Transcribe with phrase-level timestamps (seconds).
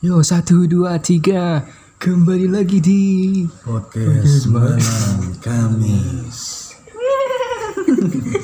[0.00, 1.60] Yo satu dua tiga
[2.00, 3.02] kembali lagi di
[3.60, 4.80] Podcast malam
[5.44, 6.72] Kamis.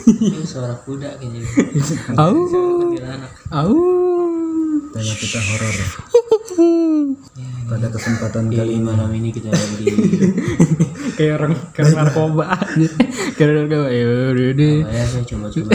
[0.05, 1.48] Ini suara kuda kayaknya.
[2.20, 2.37] au
[3.56, 3.77] au
[4.92, 5.77] Tema kita horor.
[7.73, 9.96] Pada kesempatan kali ini malam ini kita lagi di
[11.16, 12.52] kayak orang kayak narkoba
[13.41, 15.73] kayak narkoba ya udah deh ya saya coba-coba.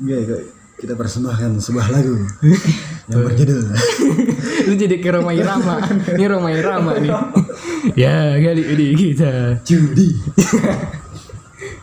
[0.00, 0.63] Enggak, enggak.
[0.74, 2.18] Kita persembahkan sebuah lagu
[3.08, 3.62] yang berjudul
[4.68, 5.74] lu jadi kayak Roma Irama
[6.16, 7.12] ini Roma Irama nih
[8.02, 10.18] ya kali ini kita Judi.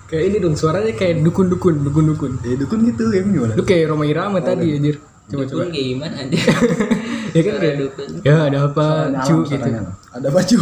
[0.05, 3.53] kayak ini dong suaranya kayak dukun dukun dukun dukun Eh dukun gitu ya gimana?
[3.55, 4.99] lu kayak Roma Irama tadi anjir
[5.31, 6.39] coba coba Dukun kayak gimana aja?
[7.31, 8.09] ya kan kayak dukun.
[8.27, 8.85] ya ada apa
[9.23, 9.95] cu gitu suaranya alam.
[10.11, 10.57] Ada baju.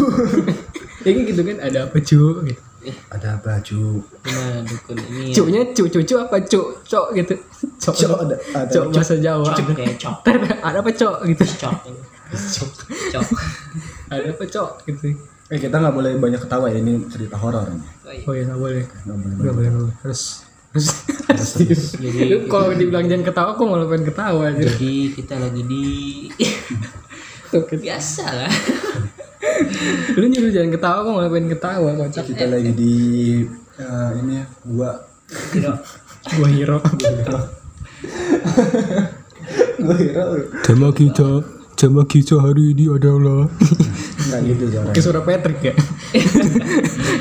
[1.01, 2.61] ya kan gitu kan ada apa cu gitu
[3.09, 3.99] Ada baju.
[4.23, 5.21] Gimana dukun ini?
[5.29, 5.33] ya?
[5.35, 7.33] Cuknya cu cucu apa cuk cok gitu
[7.77, 10.15] cok Cok ada ada cok bahasa Jawa Cok kayak cok.
[10.67, 11.75] ada apa cok gitu Cok.
[13.11, 13.25] Cok.
[14.07, 15.07] ada apa cok gitu
[15.49, 17.81] Eh kita nggak boleh banyak ketawa ya ini cerita horor ini.
[18.23, 19.33] oh ya nggak boleh Nggak boleh.
[19.35, 19.69] nggak boleh
[19.99, 20.21] harus
[20.69, 25.61] harus Jadi Lu kalau dibilang jangan ketawa aku malah pengen ketawa aja jadi kita lagi
[25.65, 25.83] di
[27.49, 27.81] Tuh, kan.
[27.81, 28.53] biasa lah.
[30.19, 32.95] Lu nyuruh jangan ketawa malah pengen ketawa kocak Kita lagi di
[33.79, 34.91] eh, ini ya gua.
[36.35, 36.77] Gua hero.
[39.79, 40.23] Gua kira
[40.61, 41.41] tema kita
[41.73, 43.47] tema kita hari ini adalah
[44.29, 44.91] nggak gitu suara.
[44.91, 45.73] kayak suara Patrick ya.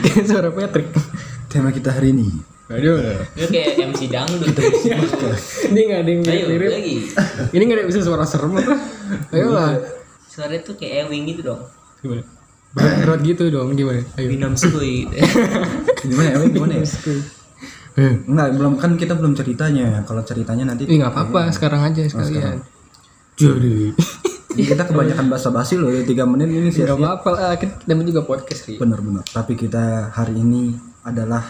[0.03, 0.89] Kayak suara Patrick.
[1.49, 2.29] Tema kita hari ini.
[2.69, 3.01] Aduh.
[3.33, 4.53] Lu kayak MC dangdut.
[5.73, 6.97] ini nggak ada yang Ayo mirip lagi.
[7.55, 8.77] ini nggak ada yang bisa suara serem apa?
[9.33, 9.73] Ayo lah.
[10.29, 11.63] Suara itu kayak Ewing gitu dong.
[12.01, 12.23] Gimana
[12.69, 15.17] berat berat gitu dong gimana ayo Skui gitu.
[16.09, 16.37] gimana ya?
[16.47, 16.85] Gimana ya?
[17.99, 20.07] eh Enggak, belum kan kita belum ceritanya.
[20.07, 22.63] Kalau ceritanya nanti ini nggak apa-apa sekarang aja sekalian
[23.35, 23.95] jadi
[24.49, 26.83] Ini kita kebanyakan basa-basi loh ya 3 menit ini sih.
[26.83, 28.75] nggak apa-apa lah kita namanya juga podcast Ri.
[28.75, 29.23] Benar-benar.
[29.25, 31.43] Tapi kita hari ini adalah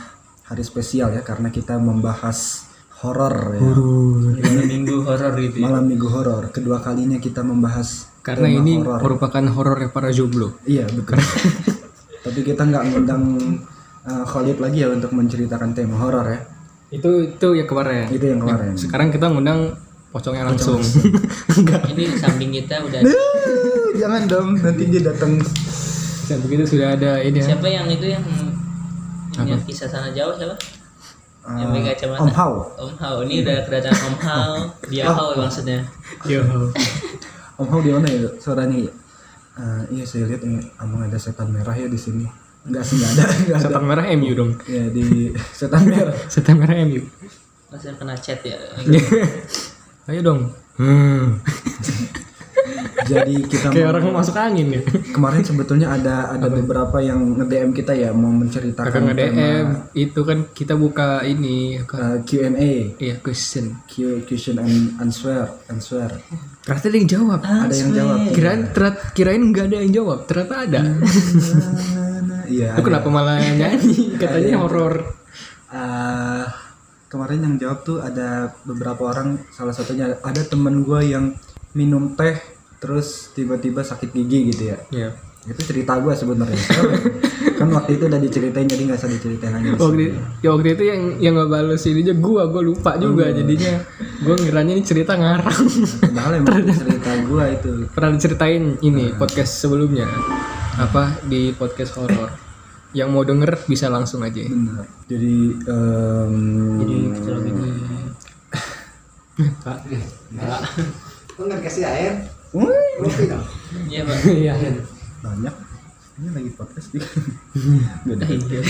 [0.44, 2.68] hari spesial ya karena kita membahas
[3.00, 3.60] horor ya.
[3.64, 5.56] Malam minggu horor gitu.
[5.56, 5.64] ya.
[5.64, 6.52] Malam Minggu horor.
[6.52, 8.98] Kedua kalinya kita membahas karena tema ini horor.
[9.00, 11.16] merupakan horor para jomblo Iya, betul.
[12.24, 13.24] Tapi kita nggak ngundang
[14.02, 16.40] uh, Khalid lagi ya untuk menceritakan tema horor ya.
[16.88, 18.72] itu itu ya kemarin Itu yang kemarin.
[18.74, 19.76] sekarang kita ngundang
[20.08, 20.80] pocongnya langsung
[21.58, 25.36] enggak Ini samping kita udah Eh, Jangan dong, nanti dia datang
[26.24, 30.32] dan begitu sudah ada ini ya siapa yang itu yang ini yang kisah sana jauh
[30.32, 30.52] siapa?
[31.40, 32.20] uh, yang pakai kacamata.
[32.20, 32.52] Om Hao.
[32.76, 34.52] Om Hao ini udah kedatangan Om Hao.
[34.92, 35.80] Dia Hao maksudnya.
[36.22, 36.44] yo
[37.58, 38.92] Om Hao di mana ya suaranya ya?
[39.58, 42.22] Eh, iya saya lihat ini emang ada setan merah ya di sini.
[42.62, 43.64] Enggak sih enggak ada, enggak ada.
[43.66, 45.04] setan merah MU dong Ya di
[45.50, 46.14] setan merah.
[46.32, 47.02] setan merah MU
[47.70, 48.58] Masih kena chat ya.
[50.08, 50.40] ayo dong
[50.80, 51.36] hmm.
[53.08, 54.82] Jadi kita kayak mau- orang masuk angin ya.
[55.16, 60.20] Kemarin sebetulnya ada ada beberapa yang nge-DM kita ya mau kakak menceritakan nge DM itu
[60.22, 63.80] kan kita buka ini uh, Q&A, iya question.
[63.88, 66.08] Q question and answer, answer.
[66.62, 67.40] ternyata ada yang jawab.
[67.40, 68.18] Ada yang jawab.
[68.36, 70.80] kirain ternyata kirain nggak ada yang jawab ternyata ada.
[72.48, 72.80] Iya.
[72.80, 74.08] Lu kenapa malah nyanyi?
[74.20, 75.04] Katanya horor.
[75.68, 76.44] Eh,
[77.12, 81.36] kemarin yang jawab tuh ada beberapa orang salah satunya ada temen gue yang
[81.76, 82.36] minum teh
[82.78, 84.78] terus tiba-tiba sakit gigi gitu ya.
[84.90, 85.10] Ya
[85.48, 86.60] itu cerita gue sebenarnya.
[87.58, 90.06] Kan waktu itu udah diceritain jadi nggak usah diceritain lagi waktu, sini.
[90.44, 93.82] ya waktu itu yang yang nggak balas ini aja gua gua lupa juga jadinya.
[94.22, 95.66] Gua ngiranya ini cerita ngarang.
[96.06, 97.72] Padahal emang itu cerita gue itu.
[97.90, 100.06] pernah diceritain ini podcast sebelumnya.
[100.78, 101.18] Apa?
[101.26, 102.30] Di podcast horor.
[102.94, 104.46] Yang mau denger bisa langsung aja.
[104.46, 104.86] Benar.
[105.10, 106.34] Jadi em,
[106.78, 107.70] Jadi kita lagi di
[109.66, 109.78] Pak.
[109.90, 110.02] Wih,
[113.88, 114.18] Iya, Pak.
[114.24, 114.52] iya
[115.20, 115.54] banyak.
[116.18, 117.02] Ini lagi podcast nih.
[118.02, 118.62] Nggak ada Iya.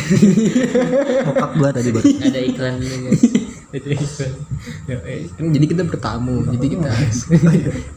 [1.24, 3.22] Kokak gua tadi baru Ada iklan dulu guys.
[3.68, 3.96] Jadi,
[4.88, 6.88] ya, eh, kan jadi kita bertamu jadi kita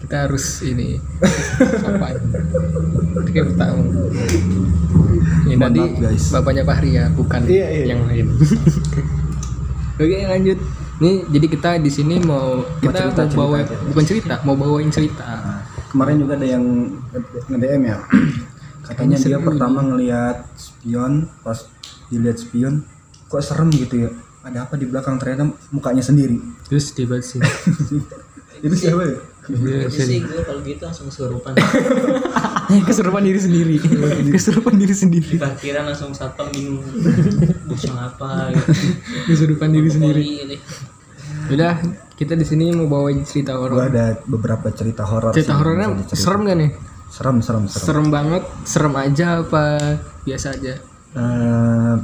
[0.04, 1.00] kita harus ini
[1.88, 2.19] apa?
[3.24, 3.83] Kita kayak bertamu.
[5.56, 6.28] Maaf, guys.
[6.28, 7.86] bapaknya Fahri ya bukan Iya, iya.
[7.95, 8.36] yang lain.
[9.95, 10.60] Oke lanjut.
[11.01, 15.24] Nih jadi kita di sini mau kita mau, bawa bukan cerita mau bawain cerita.
[15.24, 15.50] Nah,
[15.92, 16.64] kemarin juga ada yang
[17.52, 17.98] nge-DM ya.
[18.88, 21.68] Katanya dia pertama ngelihat spion, pas
[22.08, 22.88] dilihat spion,
[23.28, 24.10] kok serem gitu ya.
[24.42, 26.42] Ada apa di belakang ternyata mukanya sendiri.
[26.66, 27.38] terus tiba sih
[28.66, 29.18] Itu siapa ya?
[29.92, 31.54] Sih gue kalau gitu langsung kesurupan.
[32.88, 33.76] keserupan diri sendiri
[34.32, 36.82] keserupan diri sendiri Di parkiran langsung satpam bingung.
[37.70, 38.72] Bosong apa gitu.
[39.30, 40.24] keserupan diri sendiri.
[41.52, 41.76] Udah,
[42.21, 43.89] kita di sini mau bawain cerita Gua horor.
[43.89, 45.33] ada beberapa cerita horor.
[45.33, 46.71] Cerita horornya serem gak nih?
[47.09, 47.85] Serem, serem, serem.
[47.89, 49.63] Serem banget, serem aja apa
[50.21, 50.77] biasa aja?
[51.18, 51.95] Eh,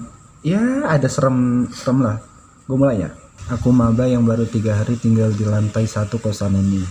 [0.41, 2.17] ya ada serem, serem lah.
[2.65, 3.13] Gue mulai ya.
[3.53, 6.81] Aku maba yang baru tiga hari tinggal di lantai satu kosan ini.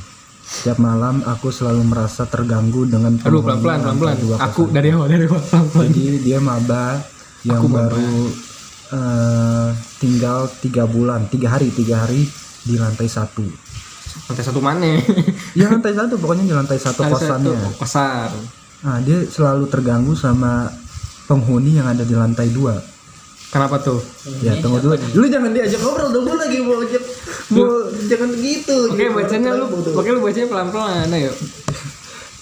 [0.46, 4.38] Setiap malam aku selalu merasa terganggu dengan Aduh, pelan-pelan, pelan-pelan.
[4.38, 5.88] Aku dari awal, dari awal, pelan-pelan.
[5.90, 7.02] Jadi dia maba
[7.43, 7.90] yang Aku maba.
[7.90, 8.14] baru
[8.94, 9.69] eh,
[9.99, 13.47] tinggal tiga bulan, tiga hari, tiga hari di lantai satu.
[14.27, 14.99] Lantai satu mana?
[15.55, 17.79] Ya lantai satu, pokoknya di lantai satu Lantai satu, kosannya.
[17.79, 18.31] kosan.
[18.83, 20.69] Nah, dia selalu terganggu sama
[21.25, 22.77] penghuni yang ada di lantai dua.
[23.47, 24.03] Kenapa tuh?
[24.43, 24.99] Ya tunggu dulu.
[25.15, 27.03] Lu jangan diajak ngobrol dong, gue lagi mau ajak
[27.55, 27.67] mau
[28.05, 28.91] jangan gitu.
[28.91, 31.31] Oke, bacanya lu, oke lu bacanya pelan-pelan, ayo.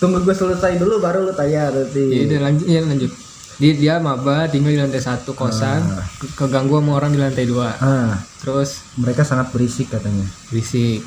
[0.00, 2.24] Tunggu gue selesai dulu baru lu tanya Ya nanti.
[2.24, 3.12] udah lanjut, ya lanjut.
[3.54, 5.86] Dia dia maba tinggal di lantai satu kosan,
[6.18, 7.70] ke- keganggu sama orang di lantai dua.
[7.76, 10.26] Ah, Terus mereka sangat berisik katanya.
[10.48, 11.00] berisik,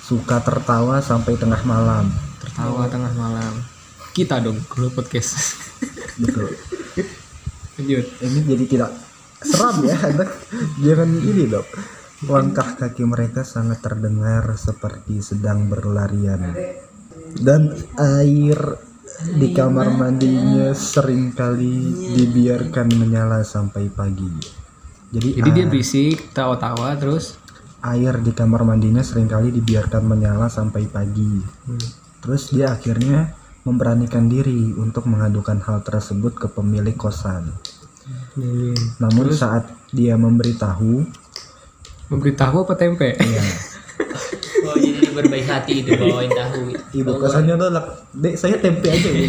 [0.00, 2.08] Suka tertawa sampai tengah malam.
[2.38, 3.52] tertawa tengah malam.
[4.10, 5.60] Kita dong kalau podcast.
[6.20, 6.50] Betul.
[7.76, 8.06] lanjut.
[8.18, 8.90] Ini jadi tidak
[9.38, 10.28] seram ya, anak.
[10.78, 11.68] Jangan ini dong.
[12.22, 16.52] Langkah kaki mereka sangat terdengar seperti sedang berlarian.
[17.32, 18.58] Dan air
[19.20, 24.32] di kamar mandinya sering kali dibiarkan menyala sampai pagi.
[25.10, 27.36] Jadi, Jadi dia berisik, tawa-tawa terus
[27.84, 31.42] air di kamar mandinya sering kali dibiarkan menyala sampai pagi.
[32.24, 37.52] Terus dia akhirnya memberanikan diri untuk mengadukan hal tersebut ke pemilik kosan.
[38.96, 41.04] Namun saat dia memberitahu,
[42.08, 43.20] memberitahu apa tempe?
[43.20, 43.44] ya,
[44.62, 46.72] Oh jadi dia berbaik hati itu bawain tahu.
[46.92, 49.08] ibu kosannya nolak, dek saya tempe aja.
[49.08, 49.24] Bu."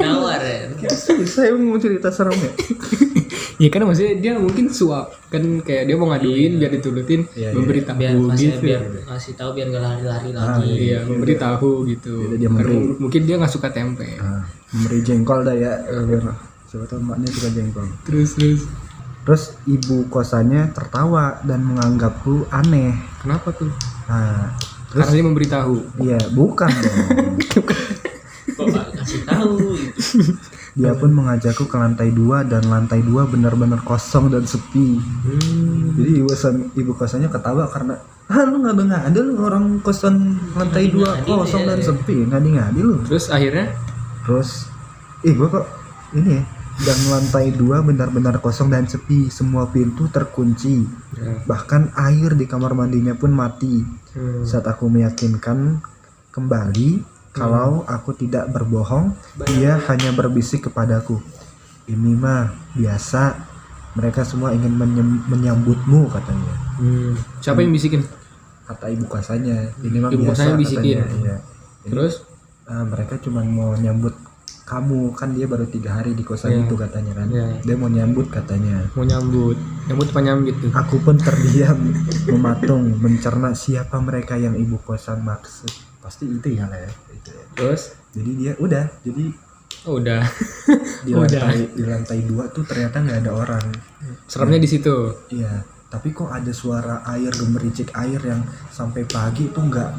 [0.00, 0.64] Nawar ya.
[1.24, 2.52] saya mau cerita serem ya.
[3.58, 7.54] ya kan maksudnya dia mungkin suap kan kayak dia mau ngaduin biar diturutin Iya, iya.
[7.54, 8.60] memberitahu Biar kasih gitu.
[8.64, 10.68] biar kasih tahu biar gak lari-lari lagi.
[10.72, 12.14] Iya, memberitahu gitu.
[12.26, 12.96] Jadi dia Karena memberi.
[12.96, 14.08] mungkin dia nggak suka tempe.
[14.16, 15.72] Nah, memberi jengkol dah ya.
[16.64, 17.86] Siapa tahu maknya suka jengkol.
[18.08, 18.60] Terus terus
[19.20, 22.96] Terus ibu kosannya tertawa dan menganggapku aneh.
[23.20, 23.68] kenapa tuh?
[24.08, 24.56] Nah,
[24.88, 25.74] terus Karena dia memberitahu.
[26.00, 26.98] iya bukan dong.
[29.00, 30.32] Kasih tahu gitu.
[30.76, 35.00] Dia pun mengajakku ke lantai dua dan lantai dua benar-benar kosong dan sepi.
[35.00, 35.98] Hmm.
[35.98, 37.98] Jadi ibu kosan ibu kosannya ketawa karena
[38.30, 41.86] ah lu nggak nggak ada lu orang kosan lantai dua Ngadi, kosong dan ya.
[41.90, 42.96] sepi ngadi ngadi lu.
[43.02, 43.66] Terus akhirnya
[44.22, 44.70] Terus
[45.26, 45.66] ih gua kok
[46.14, 46.42] ini ya
[46.80, 49.28] dan lantai dua benar-benar kosong dan sepi.
[49.28, 50.84] Semua pintu terkunci.
[51.44, 54.02] Bahkan air di kamar mandinya pun mati.
[54.10, 54.42] Hmm.
[54.42, 55.78] saat aku meyakinkan
[56.34, 56.98] kembali
[57.30, 59.14] kalau aku tidak berbohong
[59.46, 61.22] dia hanya berbisik kepadaku
[61.86, 63.38] ini mah biasa.
[63.94, 64.74] Mereka semua ingin
[65.30, 66.54] menyambutmu katanya.
[66.78, 67.14] Hmm.
[67.38, 68.02] Siapa yang bisikin?
[68.70, 71.02] kata ibu kosannya ini mah Ibu biasa bisikin.
[71.02, 71.18] katanya.
[71.18, 71.36] Iya.
[71.82, 72.14] Jadi, Terus?
[72.70, 74.14] ah, mereka cuma mau nyambut
[74.70, 76.62] kamu kan dia baru tiga hari di kosan Iya.
[76.62, 77.46] itu katanya kan Iya.
[77.66, 79.58] dia mau nyambut katanya mau nyambut,
[79.90, 80.70] nyambut apa nyambit tuh?
[80.70, 81.78] aku pun terdiam
[82.30, 87.44] mematung mencerna siapa mereka yang ibu kosan maksud pasti itu ya lah ya itu ya.
[87.58, 87.82] Terus
[88.14, 89.24] jadi dia udah jadi
[89.84, 90.22] oh, udah.
[91.06, 91.26] di Udah.
[91.26, 93.64] lantai di lantai dua tuh ternyata nggak ada orang
[94.24, 94.94] Seremnya di situ.
[95.32, 99.90] iya tapi kok ada suara air gemericik air yang sampai pagi itu nggak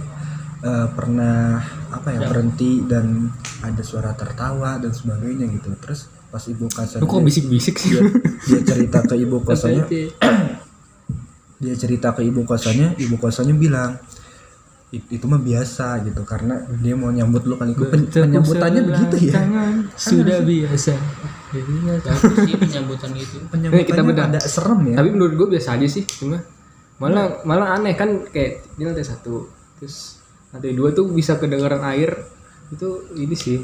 [0.61, 1.57] eh, pernah
[1.89, 7.07] apa ya berhenti dan ada suara tertawa dan sebagainya gitu terus pas ibu kosan Lu
[7.07, 7.91] kok bisik-bisik sih?
[7.91, 8.01] dia,
[8.47, 9.83] dia cerita ke ibu kosannya
[11.61, 13.97] dia cerita ke ibu kosannya ibu kosannya bilang
[14.91, 19.33] "I- itu mah biasa gitu karena dia mau nyambut lu kali Pen- penyambutannya begitu ya
[19.37, 19.73] Tangan
[20.09, 20.93] sudah biasa.
[21.51, 23.37] Bagus sih penyambutan gitu.
[23.51, 24.27] Nih, kita penyambutannya bedah.
[24.31, 26.39] ada serem ya Tapi menurut gue biasa aja sih, cuma
[26.95, 30.20] malah malah aneh kan kayak di lantai satu, terus
[30.51, 32.11] lantai dua tuh bisa kedengaran air
[32.69, 33.59] itu ini sih.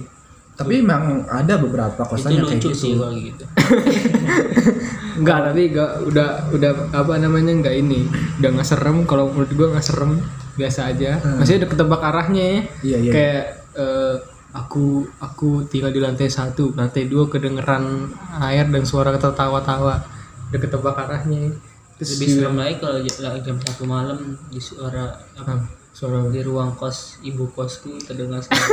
[0.58, 3.44] tapi emang ada beberapa Itu kosan yang kayak lucu gitu sih kalau gitu.
[5.18, 8.06] Enggak, tapi enggak udah udah apa namanya enggak ini.
[8.38, 10.22] Udah nggak serem kalau menurut gua nggak serem,
[10.54, 11.18] biasa aja.
[11.38, 12.60] Masih udah ketebak arahnya ya.
[12.86, 14.16] iya iya Kayak eh,
[14.54, 20.06] aku aku tinggal di lantai satu, lantai dua kedengeran air dan suara tertawa-tawa.
[20.54, 21.54] Udah ketebak arahnya.
[21.98, 22.98] Terus Lebih serem lagi kalau
[23.42, 24.18] jam satu malam
[24.54, 25.60] di suara apa Ah,
[25.98, 28.70] suara di ruang kos ibu kosku terdengar suara,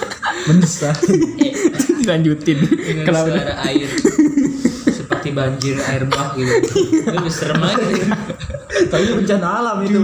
[0.48, 0.96] mendesah
[2.00, 2.64] dilanjutin.
[2.64, 3.28] dengan Kenapa?
[3.28, 3.88] suara air
[4.88, 6.48] seperti banjir air bah gitu.
[6.48, 8.08] Itu lebih serem lagi.
[8.88, 10.00] tapi bencana alam itu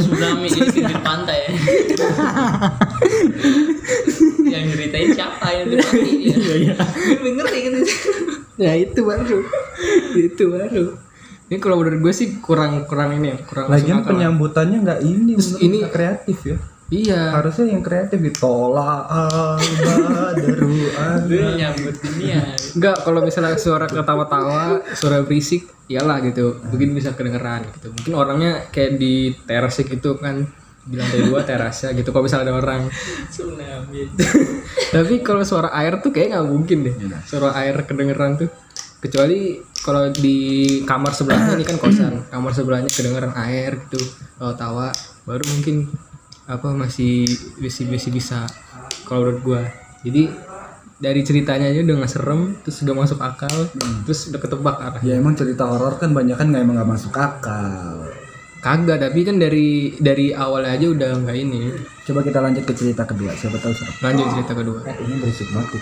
[0.00, 1.50] tsunami di pinggir pantai ya.
[4.40, 6.32] yang ceritain siapa yang dipakai
[6.72, 6.74] ya.
[7.20, 7.92] Lebih ngeri kan itu.
[8.56, 9.38] Ya itu baru.
[10.16, 11.09] itu baru.
[11.50, 15.58] Ini kalau menurut gue sih kurang kurang ini ya kurang Lagian penyambutannya nggak ini, Terus
[15.58, 16.56] ini- nggak kreatif ya.
[16.88, 17.34] iya.
[17.34, 18.22] Harusnya yang kreatif.
[18.38, 20.70] Tolak albadaru
[21.30, 22.42] Lu nyambut ini ya.
[22.74, 26.62] enggak kalau misalnya suara ketawa-tawa suara berisik iyalah gitu.
[26.70, 27.90] Mungkin bisa kedengeran gitu.
[27.90, 30.46] Mungkin orangnya kayak di teras gitu kan.
[30.80, 32.82] Di lantai dua terasnya gitu kalau misalnya ada orang.
[33.26, 34.06] Tsunami.
[34.94, 36.94] tapi kalau suara air tuh kayak nggak mungkin deh.
[37.26, 38.48] Suara air kedengeran tuh
[39.00, 40.38] kecuali kalau di
[40.84, 44.00] kamar sebelahnya ini kan kosan kamar sebelahnya kedengeran air gitu
[44.36, 44.88] tawa tawa
[45.24, 45.88] baru mungkin
[46.44, 47.24] apa masih
[47.56, 48.44] masih masih bisa
[49.08, 49.62] kalau menurut gua
[50.04, 50.28] jadi
[51.00, 53.56] dari ceritanya aja udah nggak serem terus udah masuk akal
[54.04, 57.16] terus udah ketebak arah Ya emang cerita horor kan banyak kan nggak emang nggak masuk
[57.16, 58.04] akal.
[58.60, 61.72] kagak tapi kan dari dari awalnya aja udah nggak ini
[62.04, 63.32] Coba kita lanjut ke cerita kedua.
[63.32, 63.96] Siapa tahu serem.
[64.04, 65.80] lanjut cerita kedua Eh, ini berisik banget.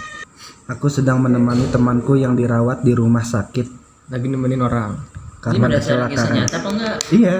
[0.67, 3.67] Aku sedang menemani temanku yang dirawat di rumah sakit
[4.09, 4.97] lagi nemenin orang
[5.39, 6.33] karena kecelakaan.
[6.35, 6.97] nyata apa enggak?
[7.09, 7.37] Iya,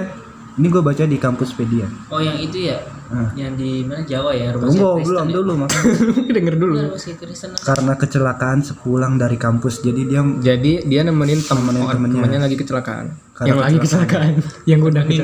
[0.55, 1.85] ini gue baca di kampus Pedia.
[2.07, 2.77] Oh yang itu ya?
[3.09, 3.33] Ah.
[3.33, 4.53] Yang di mana Jawa ya?
[4.53, 5.33] Rumah Tunggu, sakit belum Kristen ya?
[5.33, 5.93] dulu makanya.
[6.37, 7.49] denger dulu Kristen.
[7.57, 12.17] Karena kecelakaan sepulang dari kampus, jadi dia Jadi dia nemenin temen Nemenin orang- temennya.
[12.21, 13.05] temennya lagi kecelakaan.
[13.33, 14.31] Karena yang lagi kecelakaan,
[14.67, 15.15] yang udah Ini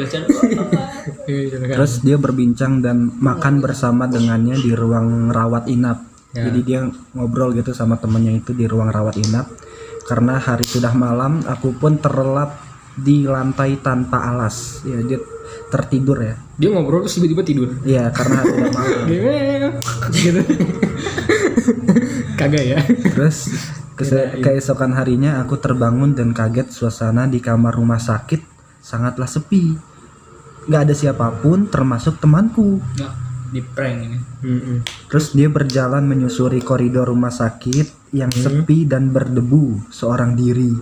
[0.00, 0.24] kecelakaan.
[1.70, 6.13] terus dia berbincang dan makan bersama dengannya di ruang rawat inap.
[6.34, 6.50] Ya.
[6.50, 6.80] Jadi dia
[7.14, 9.46] ngobrol gitu sama temennya itu di ruang rawat inap.
[10.04, 12.58] Karena hari sudah malam, aku pun terlelap
[12.94, 14.82] di lantai tanpa alas.
[14.82, 15.18] Ya dia
[15.70, 16.34] tertidur ya.
[16.58, 17.68] Dia ngobrol terus tiba-tiba tidur.
[17.82, 18.98] Iya, karena hari sudah malam.
[20.14, 20.40] Gitu.
[22.34, 22.78] Kagak ya?
[22.84, 23.48] Terus
[23.94, 28.42] kese- keesokan harinya aku terbangun dan kaget suasana di kamar rumah sakit
[28.82, 29.74] sangatlah sepi.
[30.64, 32.80] Gak ada siapa pun termasuk temanku.
[33.00, 33.12] Nah,
[33.54, 34.18] di prank ini.
[35.06, 40.74] Terus dia berjalan menyusuri koridor rumah sakit yang sepi dan berdebu seorang diri.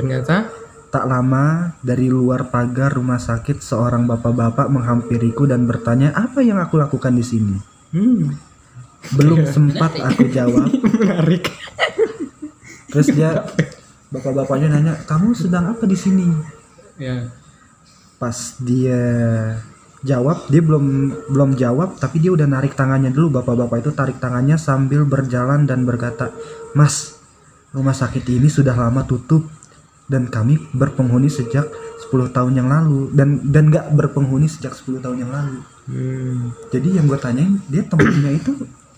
[0.00, 6.56] Ternyata Tak lama dari luar pagar rumah sakit seorang bapak-bapak menghampiriku dan bertanya apa yang
[6.56, 7.52] aku lakukan di sini.
[7.92, 8.22] hmm,
[9.18, 11.52] Belum sempat aku jawab, menarik.
[12.88, 13.44] terus dia
[14.08, 16.32] bapak-bapaknya nanya, "Kamu sedang apa di sini?"
[16.96, 17.28] Ya.
[18.16, 19.02] Pas dia
[20.04, 20.84] jawab, dia belum
[21.32, 23.40] belum jawab, tapi dia udah narik tangannya dulu.
[23.40, 26.32] Bapak-bapak itu tarik tangannya sambil berjalan dan berkata,
[26.76, 27.16] "Mas,
[27.72, 29.48] rumah sakit ini sudah lama tutup
[30.06, 31.66] dan kami berpenghuni sejak
[32.06, 36.50] 10 tahun yang lalu dan dan nggak berpenghuni sejak 10 tahun yang lalu." Hmm.
[36.74, 38.52] Jadi yang gue tanyain, dia temennya itu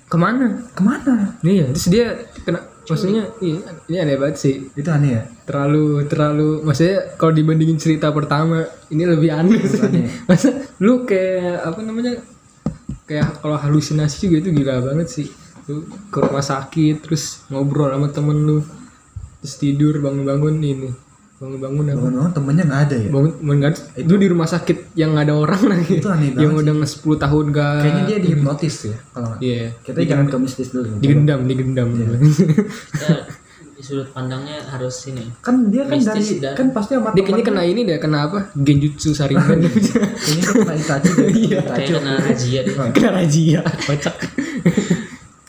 [0.08, 0.64] Ke mana?
[0.72, 1.36] ke mana?
[1.44, 4.54] Iya, terus dia kena maksudnya iya, ini aneh banget sih.
[4.72, 5.22] Itu aneh ya.
[5.48, 9.80] terlalu terlalu maksudnya kalau dibandingin cerita pertama ini lebih aneh sih.
[9.80, 10.08] aneh.
[10.28, 12.20] masa lu kayak apa namanya
[13.08, 15.28] kayak kalau halusinasi juga itu gila banget sih
[15.68, 18.58] lu ke rumah sakit terus ngobrol sama temen lu
[19.40, 20.90] terus tidur bangun-bangun ini
[21.38, 23.08] bangun-bangun apa Bangun-bangun temennya nggak ada ya.
[23.08, 25.94] bangun bangun itu di rumah sakit yang nggak ada orang lagi.
[25.96, 29.40] Itu aneh banget yang udah nge 10 tahun gak Kayaknya dia dihipnotis ya kalau nggak.
[29.40, 29.64] iya.
[29.80, 30.88] Kita jangan ke mistis dulu.
[30.98, 31.88] digendam digendam.
[31.94, 33.08] Kita
[33.78, 35.30] di sudut pandangnya harus ini.
[35.38, 38.18] Kan dia kan dari Mistis dan- kan pasti sama dia kayaknya kena ini deh kena
[38.26, 38.50] apa?
[38.52, 39.46] Genjutsu saringan.
[39.62, 39.78] Kayaknya
[40.34, 41.10] dia kena Itachi.
[41.30, 41.60] Iya.
[41.86, 42.74] Kena razia dia.
[42.90, 44.16] kena razia kocak.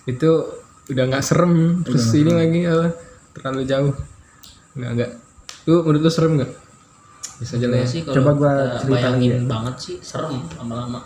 [0.06, 0.32] Itu
[0.88, 1.82] udah nggak serem.
[1.82, 2.88] Terus ini lagi apa?
[3.34, 3.94] Terlalu jauh.
[4.78, 5.12] Nggak nggak
[5.70, 6.52] lu menurut lu serem nggak
[7.38, 9.38] bisa aja lah ya sih Coba gua cerita lagi ya.
[9.46, 11.00] banget sih serem lama-lama.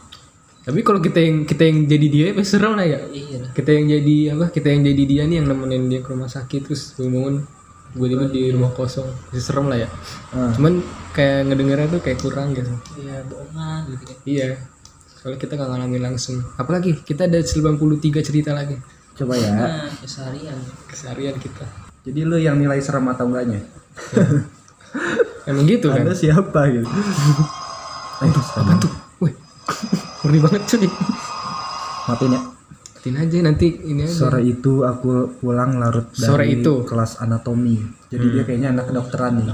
[0.60, 3.86] tapi kalau kita yang kita yang jadi dia pasti serem lah ya Iya kita yang
[3.92, 7.44] jadi apa kita yang jadi dia nih yang nemenin dia ke rumah sakit terus bangun
[7.94, 9.88] gue tiba di rumah kosong pasti serem lah ya
[10.32, 10.50] Ah.
[10.50, 10.80] cuman
[11.12, 14.18] kayak ngedengarnya tuh kayak kurang gitu Iya bohongan gitu kan.
[14.26, 14.48] iya
[15.14, 17.78] soalnya kita nggak ngalamin langsung apalagi kita ada 93
[18.22, 18.80] cerita lagi
[19.14, 19.54] Coba ya.
[19.54, 20.58] Nah, keseharian.
[20.84, 21.62] keseharian kita
[22.02, 23.62] Jadi lu yang nilai serem atau enggaknya?
[25.46, 26.88] emang gitu kan Anda siapa gitu?
[28.24, 28.92] Eh, Apaan tuh?
[29.20, 29.34] Wih,
[30.24, 30.88] ngeri banget cuy.
[32.04, 32.42] matiin ya.
[32.96, 34.16] Matiin aja nanti ini aja.
[34.28, 36.74] Sore itu aku pulang larut dari Sore itu?
[36.88, 37.80] kelas anatomi.
[38.08, 39.48] Jadi dia kayaknya anak kedokteran nih.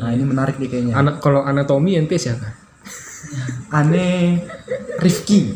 [0.00, 0.94] Nah ini menarik nih kayaknya.
[0.96, 2.48] Anak kalau anatomi ente siapa?
[3.74, 4.40] Aneh
[5.02, 5.52] Rifki.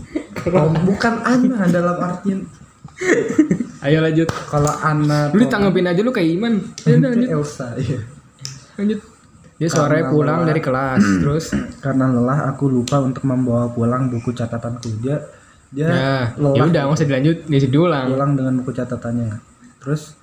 [0.53, 2.49] Oh, bukan Ana dalam artian
[3.81, 4.29] Ayo lanjut.
[4.49, 6.61] kalau Ana Lu ditanggepin aja lu kayak Iman.
[6.85, 8.01] Ya udah, lanjut, Elsa iya.
[8.77, 9.01] lanjut.
[9.61, 11.53] Dia sore pulang dari kelas, terus
[11.85, 15.05] Karena lelah aku lupa untuk membawa pulang buku catatanku.
[15.05, 15.21] Dia
[15.69, 18.07] dia nah, lelah ya udah nggak usah dilanjut, nggak usah diulang.
[18.09, 19.31] pulang dengan buku catatannya.
[19.85, 20.17] Terus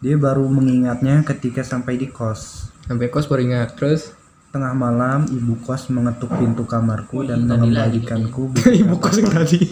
[0.00, 2.72] dia baru mengingatnya ketika sampai di kos.
[2.88, 3.76] Sampai kos baru ingat.
[3.76, 4.16] Terus
[4.50, 9.62] Tengah malam ibu kos mengetuk pintu kamarku dan mengembalikanku buku ibu kos yang tadi.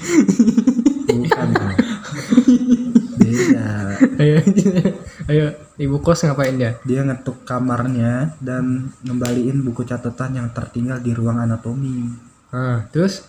[1.10, 1.48] bukan.
[4.18, 4.42] Ayo
[5.30, 5.44] ayo
[5.78, 6.78] ibu kos ngapain dia?
[6.86, 12.08] Dia ngetuk kamarnya dan ngembaliin buku catatan yang tertinggal di ruang anatomi.
[12.54, 13.26] Ah terus?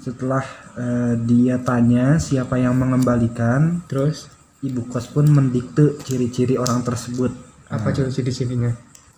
[0.00, 0.44] Setelah
[0.76, 4.28] eh, dia tanya siapa yang mengembalikan terus?
[4.64, 7.32] Ibu kos pun mendikte ciri-ciri orang tersebut.
[7.68, 8.72] Apa ciri ciri cirinya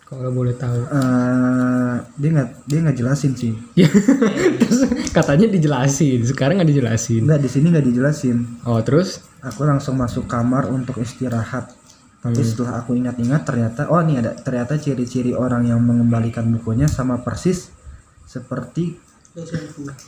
[0.09, 0.89] kalau boleh tahu.
[0.89, 3.53] Eh, dia nggak dia nggak jelasin sih.
[3.77, 3.93] Ya
[4.61, 7.29] terus katanya dijelasin sekarang nggak dijelasin.
[7.29, 8.37] Nggak di sini nggak dijelasin.
[8.65, 11.71] Oh terus aku langsung masuk kamar untuk istirahat.
[12.19, 12.45] Tapi Hmm.
[12.45, 17.71] setelah aku ingat-ingat ternyata oh nih ada ternyata ciri-ciri orang yang mengembalikan bukunya sama persis
[18.25, 18.99] seperti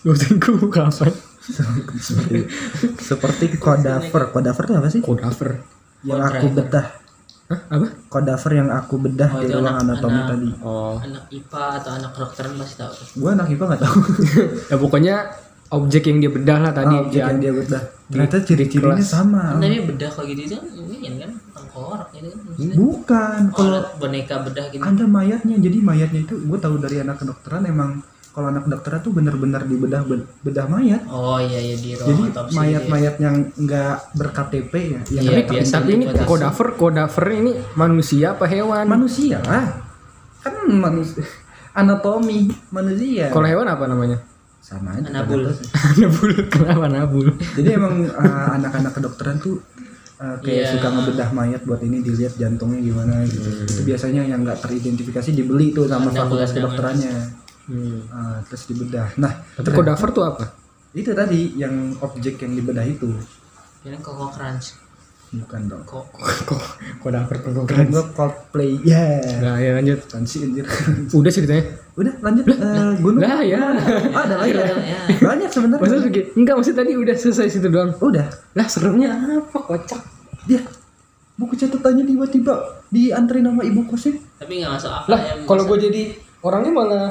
[0.03, 0.59] dosenku.
[0.69, 1.15] Kapan
[1.97, 2.39] seperti
[2.99, 5.01] seperti kodaver kodaver itu apa sih?
[5.01, 5.63] Kodaver
[6.03, 6.87] yang aku bedah.
[7.47, 7.87] Hah, apa?
[8.07, 10.49] Kodaver yang aku bedah Oh, di ruang anak- anatomi anak- tadi.
[10.61, 10.95] Oh.
[10.97, 12.93] anak IPA atau anak kedokteran pasti tahu.
[13.17, 13.99] Gua anak IPA nggak tahu.
[14.71, 15.15] Ya pokoknya
[15.71, 17.31] objek yang dia bedah lah tadi Ah, objek ya.
[17.31, 17.83] yang dia bedah.
[18.11, 19.55] Ternyata ciri-cirinya sama.
[19.55, 22.75] Kan tapi bedah kalau gitu itu kan ini kan tengkorak gitu kan maksudnya.
[22.75, 23.41] bukan.
[23.49, 24.83] Oh, kalau boneka bedah gitu.
[24.83, 25.57] ada mayatnya.
[25.57, 30.03] Jadi mayatnya itu gue tahu dari anak kedokteran emang kalau anak kedokteran tuh bener-bener dibedah
[30.43, 31.03] bedah mayat.
[31.07, 35.00] Oh iya iya di ruang jadi otopsi mayat-mayat yang nggak ber-KTP ya.
[35.09, 38.85] Yang Iya, tapi, biasa tapi ini kodaver kodaver ini manusia apa hewan?
[38.87, 39.67] Manusia lah.
[40.41, 41.23] Kan manusia
[41.81, 43.31] anatomi manusia.
[43.31, 44.19] Kalau hewan apa namanya
[44.61, 45.40] sama aja Anabul.
[45.49, 45.69] nggak tahu sih.
[46.05, 49.57] nabul kenapa nabul jadi emang uh, anak-anak kedokteran tuh
[50.21, 50.73] uh, kayak Iya.
[50.76, 53.49] suka ngebedah mayat buat ini dilihat jantungnya gimana gitu.
[53.64, 57.17] Itu biasanya yang nggak teridentifikasi dibeli tuh sama fakultas kedokterannya.
[57.67, 58.05] Hmm.
[58.12, 59.09] Uh, terus dibedah.
[59.17, 60.45] Nah tapi kodaver tuh apa?
[60.90, 63.07] itu tadi yang objek yang dibedah itu.
[63.81, 64.75] Ini koko crunch
[65.31, 65.83] bukan dong.
[65.87, 66.05] Kok?
[66.47, 66.63] Kok?
[66.99, 68.83] Kodaver kok keren gua Coldplay?
[68.83, 69.23] Ya.
[69.39, 70.03] Nah ya lanjut.
[70.11, 70.67] Fancy anjir?
[71.15, 71.65] Udah ceritanya?
[71.95, 72.45] Udah lanjut.
[72.51, 73.23] Eh, gunung.
[73.23, 73.59] lah ya.
[74.11, 74.75] Ah, ada lagi ya?
[74.75, 75.83] Ya banyak sebenarnya.
[75.87, 77.95] Maksudnya begini enggak maksud tadi udah selesai situ doang.
[78.03, 78.27] Udah.
[78.59, 80.03] Lah seremnya apa kocak?
[80.51, 80.61] Dia
[81.41, 85.78] buku catatannya tiba-tiba diantri nama ibu kosnya tapi nggak masuk akal lah ya kalau gue
[85.89, 86.02] jadi
[86.45, 87.07] orangnya malah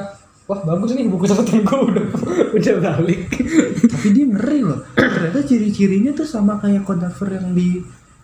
[0.46, 2.06] wah bagus nih buku catatan gue udah
[2.58, 3.26] udah balik.
[3.86, 4.82] Tapi dia ngeri loh.
[4.98, 7.78] Ternyata ciri-cirinya tuh sama kayak kodaver yang di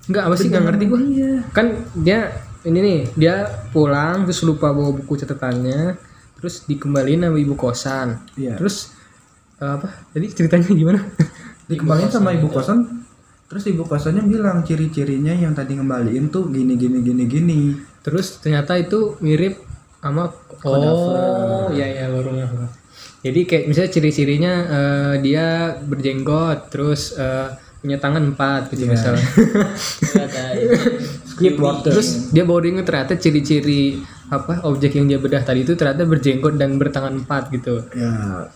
[0.07, 1.33] enggak apa sih nggak ngerti gue iya.
[1.51, 1.67] Kan
[1.99, 2.31] dia
[2.67, 5.99] ini nih dia pulang terus lupa bawa buku catatannya
[6.37, 8.09] terus dikembaliin sama ibu kosan.
[8.39, 8.55] Iya.
[8.59, 8.93] terus
[9.59, 11.01] eh, apa tadi ceritanya gimana?
[11.71, 13.07] Dikembaliin sama ibu kosan
[13.47, 17.61] terus ibu kosannya bilang ciri-cirinya yang tadi ngembaliin tuh gini gini gini gini.
[18.03, 19.67] Terus ternyata itu mirip
[20.07, 20.31] sama
[20.63, 22.69] oh iya iya baru gua.
[23.27, 25.47] jadi kayak misalnya ciri-cirinya eh, dia
[25.83, 27.51] berjenggot terus eh,
[27.87, 29.23] punya tangan empat gitu misalnya.
[30.19, 30.43] Kata
[31.23, 36.03] Squidward terus dia baru inget ternyata ciri-ciri apa objek yang dia bedah tadi itu ternyata
[36.03, 37.87] berjenggot dan bertangan empat gitu.
[37.95, 38.51] Ya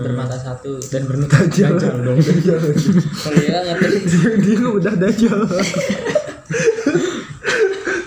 [0.00, 0.80] bermata satu.
[0.88, 2.16] Dan bermata dajal dong.
[3.20, 3.96] kalau dia ngerti.
[4.40, 5.38] Dia ngebedah dajal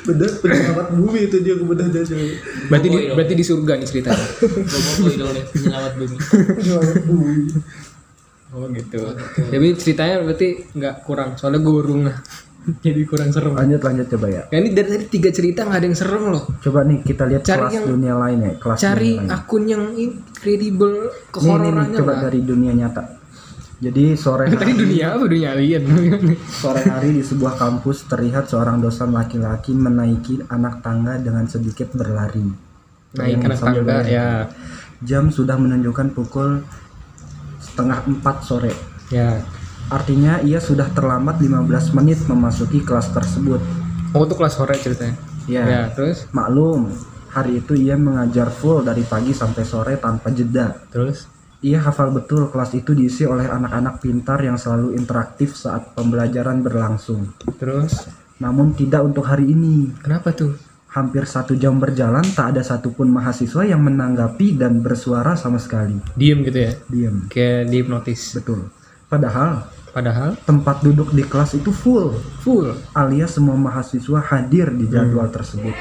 [0.04, 2.20] bedah penyelamat bumi itu dia ngebedah dajal
[2.68, 4.28] berarti di, berarti di surga nih ceritanya.
[4.44, 6.16] Boboiboy dong deh penyelamat bumi.
[6.60, 7.36] Penyelamat bumi
[8.54, 9.02] oh gitu.
[9.50, 11.30] Jadi ceritanya berarti nggak kurang.
[11.36, 12.18] Soalnya gue baru ngeh.
[12.86, 13.54] jadi kurang serem.
[13.56, 14.44] Lanjut lanjut coba ya.
[14.48, 16.44] Ya ini dari tadi tiga cerita nggak ada yang serem loh.
[16.64, 19.36] Coba nih kita lihat Cari kelas yang- dunia lain ya kelas cari dunia lain.
[19.36, 20.98] akun yang incredible
[21.34, 23.04] kehororannya coba lah dari dunia nyata.
[23.84, 25.26] Jadi sore tadi hari, dunia apa?
[25.28, 25.84] Dunia alien.
[26.64, 32.48] sore hari di sebuah kampus terlihat seorang dosen laki-laki menaiki anak tangga dengan sedikit berlari.
[33.20, 34.48] Naik anak tangga ya.
[35.04, 36.64] Jam sudah menunjukkan pukul
[37.74, 38.70] setengah empat sore.
[39.10, 39.42] Ya.
[39.90, 43.60] Artinya ia sudah terlambat 15 menit memasuki kelas tersebut.
[44.14, 45.18] Oh itu kelas sore ceritanya?
[45.50, 45.66] Ya.
[45.66, 46.30] Ya terus?
[46.30, 46.94] Maklum
[47.34, 50.86] hari itu ia mengajar full dari pagi sampai sore tanpa jeda.
[50.94, 51.26] Terus?
[51.66, 57.34] Ia hafal betul kelas itu diisi oleh anak-anak pintar yang selalu interaktif saat pembelajaran berlangsung.
[57.58, 58.06] terus?
[58.38, 59.90] Namun tidak untuk hari ini.
[60.04, 60.54] kenapa tuh
[60.94, 65.98] Hampir satu jam berjalan tak ada satupun mahasiswa yang menanggapi dan bersuara sama sekali.
[66.14, 67.16] diem gitu ya Diam.
[67.28, 68.70] kayak dihipnotis Betul.
[69.10, 75.30] Padahal padahal tempat duduk di kelas itu full full alias semua mahasiswa hadir di jadwal
[75.30, 75.74] tersebut.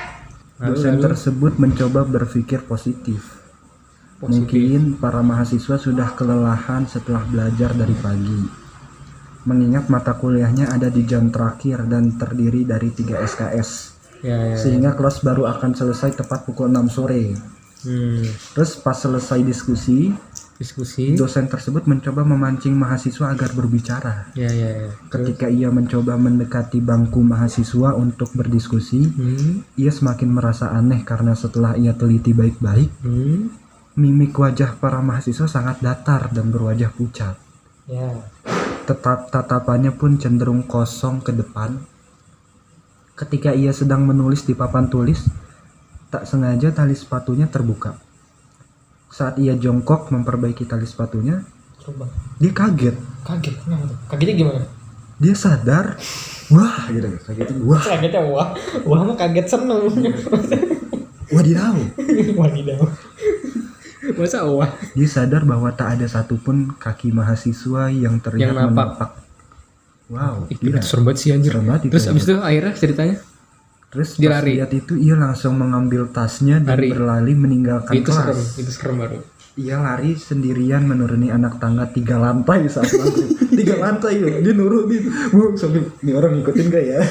[0.57, 1.05] Lalu, Dosen lalu?
[1.05, 3.21] tersebut mencoba berpikir positif.
[4.17, 4.49] Positif.
[4.49, 8.43] Mungkin para mahasiswa sudah kelelahan setelah belajar dari pagi.
[9.43, 13.92] Mengingat mata kuliahnya ada di jam terakhir dan terdiri dari 3 SKS.
[14.23, 17.35] Ya ya Sehingga kelas baru akan selesai tepat pukul 6 sore.
[17.83, 18.23] hmm.
[18.55, 20.15] Terus pas selesai diskusi,
[20.57, 24.31] diskusi dosen tersebut mencoba memancing mahasiswa agar berbicara.
[24.39, 29.75] ya ya ya Ketika ia mencoba mendekati bangku mahasiswa untuk berdiskusi, hmm.
[29.75, 33.51] ia semakin merasa aneh karena setelah ia teliti baik-baik, Hmm.
[33.93, 37.37] mimik wajah para mahasiswa sangat datar dan berwajah pucat.
[37.85, 38.09] ya
[38.83, 41.83] Tetap tatapannya pun cenderung kosong ke depan,
[43.13, 45.29] Ketika ia sedang menulis di papan tulis,
[46.09, 47.97] tak sengaja tali sepatunya terbuka.
[49.09, 51.45] Saat ia jongkok memperbaiki tali sepatunya,
[51.77, 52.09] Coba.
[52.41, 52.97] dia kaget.
[53.23, 53.55] Kaget.
[53.61, 53.99] Kenapa tuh?
[54.09, 54.63] Kagetnya gimana?
[55.21, 56.01] Dia sadar,
[56.49, 58.49] wah gitu, kagetnya wah, Kagetnya wah.
[58.83, 59.87] Wah mah kaget seneng.
[61.35, 61.77] wadidaw.
[62.41, 62.81] Wadidaw.
[64.19, 64.67] Masa wah?
[64.93, 68.69] Dia sadar bahwa tak ada satupun kaki mahasiswa yang terlihat Yang napak.
[68.75, 69.11] menapak.
[70.13, 70.77] Wow, Ih, gila.
[70.77, 71.51] itu serem banget sih anjir.
[71.51, 72.11] Serem banget itu Terus ya.
[72.13, 73.17] abis itu akhirnya ceritanya?
[73.89, 74.51] Terus Dia lari.
[74.55, 76.89] lihat itu ia langsung mengambil tasnya dan Lari.
[76.89, 78.17] berlari meninggalkan itu kelas.
[78.19, 78.41] serem.
[78.59, 79.19] Itu serem baru.
[79.55, 83.29] Ia lari sendirian menuruni anak tangga tiga lantai saat maghrib.
[83.53, 85.03] tiga lantai loh, dia nurunin.
[85.29, 87.01] Bu, sambil ini orang ngikutin gak ya?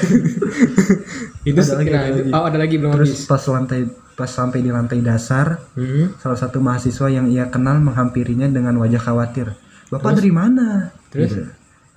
[1.44, 2.30] Itu Ada lagi, nah, ada lagi.
[2.32, 3.26] Oh ada lagi belum Terus habis.
[3.26, 3.80] pas lantai
[4.12, 6.14] pas sampai di lantai dasar, Hmm.
[6.16, 9.54] salah satu mahasiswa yang ia kenal menghampirinya dengan wajah khawatir.
[9.88, 10.90] Bapak dari mana?
[11.08, 11.30] Terus?
[11.30, 11.42] Gitu.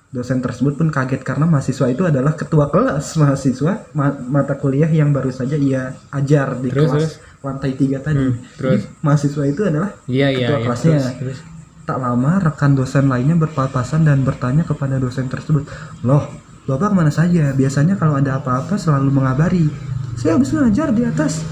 [0.06, 5.10] Dosen tersebut pun kaget karena mahasiswa itu adalah ketua kelas mahasiswa ma- mata kuliah yang
[5.10, 7.42] baru saja ia ajar di Terus, kelas terus?
[7.42, 8.24] lantai tiga tadi.
[8.24, 8.80] Hmm, terus?
[8.86, 10.38] Jadi, mahasiswa itu adalah Iya iya.
[10.46, 10.64] ketua iya.
[10.64, 10.98] kelasnya.
[10.98, 11.38] Terus, terus.
[11.86, 15.66] Tak lama rekan dosen lainnya berpapasan dan bertanya kepada dosen tersebut,
[16.02, 16.26] loh
[16.66, 17.54] bapak ke mana saja?
[17.54, 19.70] Biasanya kalau ada apa-apa selalu mengabari.
[20.18, 21.46] Saya habis ngajar di atas,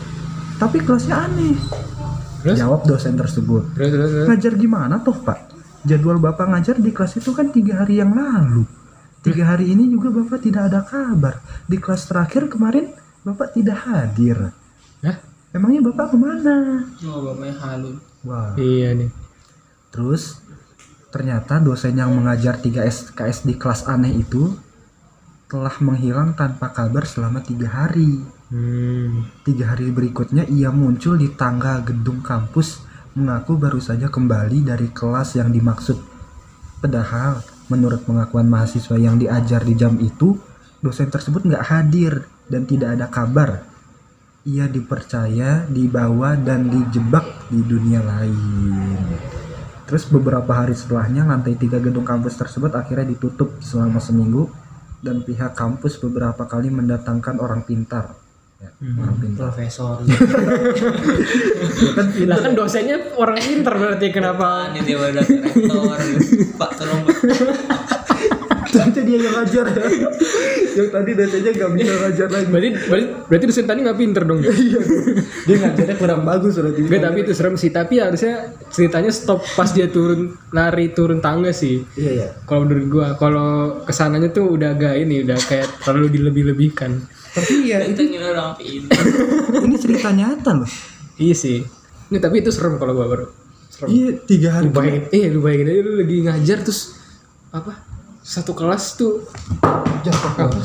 [0.58, 1.54] tapi kelasnya aneh.
[2.42, 2.58] Terus?
[2.58, 3.78] Jawab dosen tersebut.
[3.78, 4.26] Terus terus terus.
[4.26, 5.53] Ngajar gimana toh pak?
[5.84, 8.64] Jadwal bapak ngajar di kelas itu kan tiga hari yang lalu.
[9.20, 11.44] Tiga hari ini juga bapak tidak ada kabar.
[11.68, 12.92] Di kelas terakhir kemarin
[13.24, 14.52] bapak tidak hadir.
[15.04, 15.16] Hah?
[15.52, 16.88] Emangnya bapak ke mana?
[17.04, 18.00] Oh, bapaknya halu.
[18.24, 18.56] Wah.
[18.56, 19.10] Iya nih.
[19.92, 20.40] Terus
[21.12, 24.56] ternyata dosen yang mengajar 3 SKS di kelas aneh itu
[25.46, 28.24] telah menghilang tanpa kabar selama tiga hari.
[28.48, 29.28] Hmm.
[29.44, 32.82] Tiga hari berikutnya ia muncul di tangga gedung kampus
[33.14, 35.94] mengaku baru saja kembali dari kelas yang dimaksud.
[36.82, 40.34] Padahal menurut pengakuan mahasiswa yang diajar di jam itu,
[40.82, 43.50] dosen tersebut nggak hadir dan tidak ada kabar.
[44.44, 48.98] Ia dipercaya, dibawa dan dijebak di dunia lain.
[49.88, 54.50] Terus beberapa hari setelahnya lantai tiga gedung kampus tersebut akhirnya ditutup selama seminggu
[55.00, 58.23] dan pihak kampus beberapa kali mendatangkan orang pintar.
[58.64, 59.52] Ya, orang pintar.
[59.52, 60.00] Profesor.
[61.96, 64.72] Kan Lah kan dosennya orang pintar berarti kenapa?
[64.72, 66.00] Ini dia udah rektor.
[66.56, 67.16] Pak tolong Pak.
[68.74, 69.86] Ternyata dia yang ngajar ya.
[70.74, 72.46] yang tadi dosennya nggak bisa ngajar lagi.
[72.50, 74.50] Berarti berarti, berarti dosen tadi nggak pinter dong ya?
[74.50, 74.80] Iya,
[75.46, 76.80] dia ngajarnya kurang bagus berarti.
[76.82, 77.70] Enggak tapi itu serem sih.
[77.70, 78.34] Tapi harusnya
[78.74, 81.86] ceritanya stop pas dia turun lari turun tangga sih.
[81.94, 82.28] Iya ya.
[82.48, 87.04] Kalau menurut gua, kalau ke sananya tuh udah agak ini, udah kayak terlalu dilebih-lebihkan.
[87.34, 89.02] Tapi ya Itu orang pintar.
[89.66, 90.70] ini cerita nyata loh.
[91.18, 91.58] Iya sih.
[92.10, 93.26] Ini tapi itu serem kalau gua baru.
[93.70, 93.88] Serem.
[93.90, 94.70] Iya tiga hari.
[94.70, 96.80] Lu bayangin, eh lu bayangin aja lu lagi ngajar terus
[97.50, 97.72] apa?
[98.24, 99.26] Satu kelas tuh
[100.06, 100.58] Jatuh apa?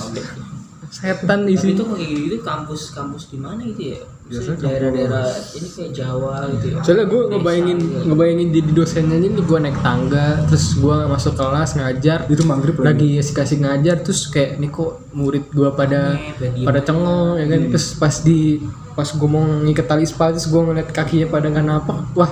[0.90, 1.78] Setan Tapi isi.
[1.78, 4.02] itu kayak gitu kampus kampus di mana gitu ya?
[4.30, 6.82] Daerah-daerah ini kayak Jawa gitu ya.
[6.82, 8.02] Soalnya gue ngebayangin gitu.
[8.10, 13.22] ngebayangin jadi dosennya ini gue naik tangga terus gue masuk kelas ngajar Itu maghrib lagi.
[13.22, 17.62] lagi kasih ngajar terus kayak ini kok murid gue pada Aneh, pada cengong ya kan
[17.70, 18.62] terus pas di
[18.94, 22.32] pas gue mau ngikat tali sepatu terus gue ngeliat kakinya pada nggak napak wah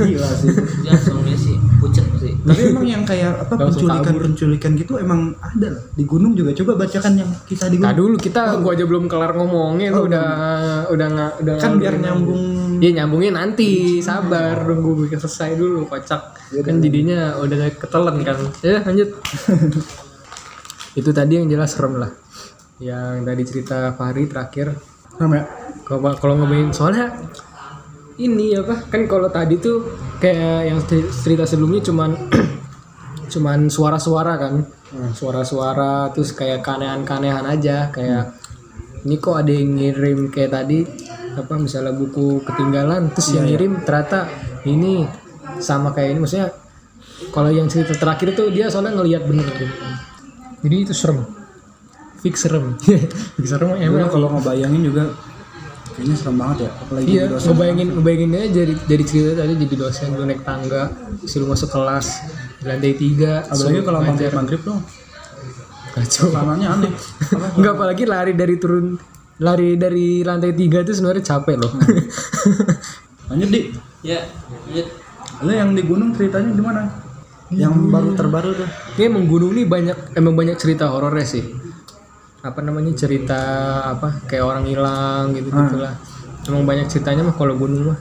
[0.00, 0.50] Gila sih.
[0.86, 2.09] Langsung sih pucet sih.
[2.40, 5.82] Tapi emang yang kayak apa penculikan penculikan gitu emang ada lah.
[5.92, 6.56] Di gunung juga.
[6.56, 8.16] Coba bacakan yang kisah di nah gunung.
[8.16, 9.88] dulu kita gue aja belum kelar ngomongnya.
[9.92, 10.28] Lu Oh, udah
[10.88, 12.42] udah nggak udah Kan biar nyambung.
[12.80, 14.00] Iya nyambungnya nanti.
[14.00, 16.22] Sabar nunggu gue selesai dulu kocak.
[16.64, 18.38] Kan jadinya udah ketelan kan.
[18.64, 19.20] Ya lanjut.
[21.00, 22.10] Itu tadi yang jelas serem lah.
[22.80, 24.74] Yang tadi cerita Fahri terakhir.
[25.20, 25.44] Sama ya?
[25.90, 27.10] kalau kalau ngebayangin soalnya
[28.20, 28.84] ini apa?
[28.92, 29.80] Kan kalau tadi tuh
[30.20, 32.10] kayak yang cer- cerita sebelumnya cuman
[33.32, 34.54] cuman suara-suara kan.
[35.14, 38.34] Suara-suara terus kayak keanehan-keanehan aja kayak
[39.06, 40.82] ini kok ada yang ngirim kayak tadi
[41.38, 44.28] apa misalnya buku ketinggalan terus yang ngirim ternyata
[44.66, 45.06] ini
[45.62, 46.18] sama kayak ini.
[46.20, 46.50] Maksudnya
[47.30, 49.64] kalau yang cerita terakhir tuh dia soalnya ngelihat bener gitu.
[50.66, 51.24] jadi itu serem.
[52.20, 52.76] Fix serem.
[53.40, 55.08] Fix serem Emang emang kalau ngebayangin juga
[56.00, 56.70] kayaknya serem banget ya.
[56.74, 57.46] Apalagi Iya, jadi dosen.
[57.46, 60.82] ngebayangin ngebayangin aja dari dari cerita tadi jadi dosen lu naik tangga,
[61.22, 62.06] suruh masuk kelas
[62.56, 64.78] di lantai tiga, Apalagi kalau maghrib maghrib tuh
[65.90, 66.26] kacau.
[66.30, 66.92] sananya aneh.
[67.36, 67.46] Apa?
[67.54, 68.96] Enggak apalagi lari dari turun
[69.36, 71.72] lari dari lantai tiga itu sebenarnya capek loh.
[73.28, 73.60] Lanjut di.
[74.00, 74.24] Ya,
[74.66, 74.86] lanjut.
[75.40, 76.82] Lo yang di gunung ceritanya gimana?
[77.48, 78.68] Yang baru terbaru tuh.
[78.94, 81.44] Ini emang gunung nih banyak emang banyak cerita horornya sih.
[82.40, 83.40] Apa namanya cerita
[83.84, 85.94] apa kayak orang hilang gitu gitulah.
[86.48, 87.98] Emang banyak ceritanya mah kalau gunung mah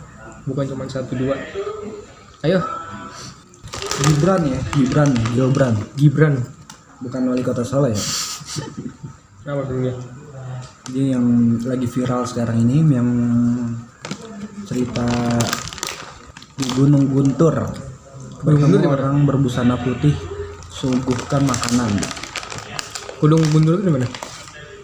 [0.47, 1.35] bukan cuma satu dua.
[2.41, 2.63] Ayo
[3.99, 5.75] Gibran ya, Gibran, Gibran.
[5.99, 6.35] Gibran.
[7.03, 7.99] Bukan wali kota Solo ya.
[9.43, 9.93] Ya?
[10.87, 13.09] Dia yang lagi viral sekarang ini yang
[14.63, 15.03] cerita
[16.55, 17.55] di Gunung Guntur.
[18.39, 20.15] Bertemu orang berbusana putih
[20.71, 21.99] suguhkan makanan.
[23.19, 24.07] Gunung Guntur itu di mana?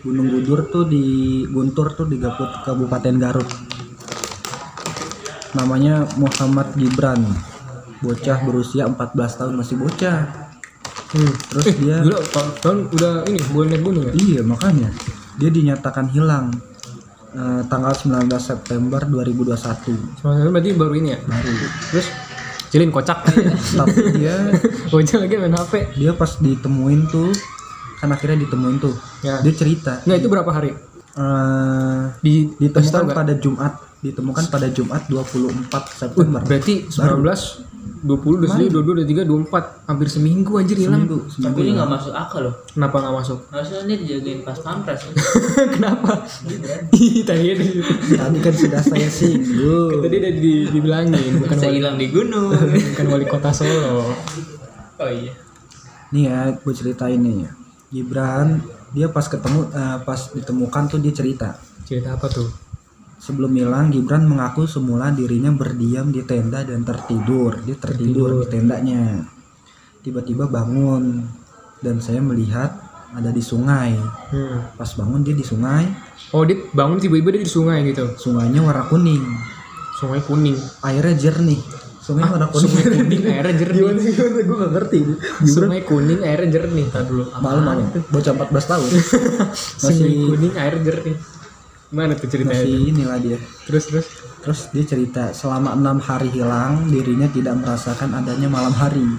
[0.05, 1.03] Gunung Guntur tuh di
[1.45, 3.49] Guntur tuh di Gaput- Kabupaten Garut.
[5.53, 7.25] Namanya Muhammad Gibran.
[7.99, 9.01] Bocah berusia 14
[9.35, 10.51] tahun masih bocah.
[11.09, 11.31] Hmm.
[11.49, 14.13] Terus dia Gila, tahun, tahun udah ini boleh naik gunung ya?
[14.13, 14.89] Iya makanya
[15.35, 16.51] dia dinyatakan hilang
[17.31, 19.55] eh, tanggal 19 September 2021
[20.19, 21.19] Soalnya berarti baru ini ya?
[21.23, 21.51] baru.
[21.89, 22.07] Terus
[22.67, 23.23] Cilin kocak.
[23.71, 24.35] Tapi dia
[24.91, 25.73] Bocah lagi main HP.
[25.95, 27.31] dia pas ditemuin tuh
[27.95, 29.39] kan akhirnya ditemuin tuh Ya.
[29.39, 30.71] dia cerita Nah, itu berapa hari?
[31.15, 33.15] eh, Di ditemukan nggak?
[33.15, 37.65] pada Jumat ditemukan pada Jumat 24 September Berarti 19
[38.05, 38.69] 20, 22,
[39.01, 42.53] 23, 24 Hampir seminggu anjir hilang Seminggu, seminggu Tapi ini nggak masuk akal loh.
[42.67, 43.39] Kenapa nggak masuk?
[43.49, 45.01] Harusnya dia dijagain pas pampres.
[45.73, 46.11] Kenapa?
[46.91, 47.45] Ih, tadi
[48.11, 52.53] tadi kan sudah saya singgung Tadi udah di, dibilangin bukan wali, hilang di gunung.
[52.93, 54.13] bukan wali kota Solo.
[54.95, 55.33] Oh iya.
[56.13, 57.49] nih ya gue ceritain nih
[57.89, 62.49] Gibran dia pas ketemu eh, pas ditemukan tuh dia cerita Cerita apa tuh?
[63.15, 67.57] Sebelum hilang, Gibran mengaku semula dirinya berdiam di tenda dan tertidur.
[67.61, 69.21] Dia tertidur, di tendanya.
[70.05, 71.25] Tiba-tiba bangun
[71.81, 72.73] dan saya melihat
[73.13, 73.97] ada di sungai.
[74.29, 74.69] Hmm.
[74.77, 75.89] Pas bangun dia di sungai,
[76.33, 78.13] Oh, dia bangun tiba-tiba dia di sungai gitu.
[78.17, 79.21] sungainya warna kuning,
[79.97, 80.57] Sungai kuning.
[80.81, 81.61] airnya jernih.
[82.05, 82.69] Sungai warna kuning.
[82.69, 83.81] Sungai kuning airnya jernih.
[83.81, 84.99] Gimana gimana gue gak ngerti.
[85.49, 86.85] Sungai kuning airnya jernih.
[86.93, 87.23] Tadi dulu.
[87.41, 88.89] Malam-malam bocah 14 tahun.
[89.81, 91.15] Sungai masih kuning air jernih.
[91.89, 92.61] Mana tuh ceritanya?
[92.61, 93.37] masih inilah dia.
[93.65, 94.07] Terus terus.
[94.45, 99.09] Terus dia cerita selama enam hari hilang dirinya tidak merasakan adanya malam hari.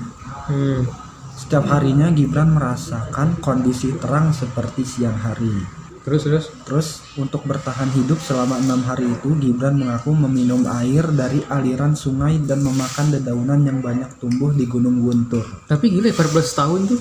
[0.47, 0.87] Hmm.
[1.35, 5.76] Setiap harinya Gibran merasakan kondisi terang seperti siang hari.
[6.07, 6.47] Terus terus.
[6.63, 6.89] Terus
[7.19, 12.63] untuk bertahan hidup selama enam hari itu Gibran mengaku meminum air dari aliran sungai dan
[12.63, 15.43] memakan dedaunan yang banyak tumbuh di Gunung Guntur.
[15.67, 17.01] Tapi gila 14 tahun tuh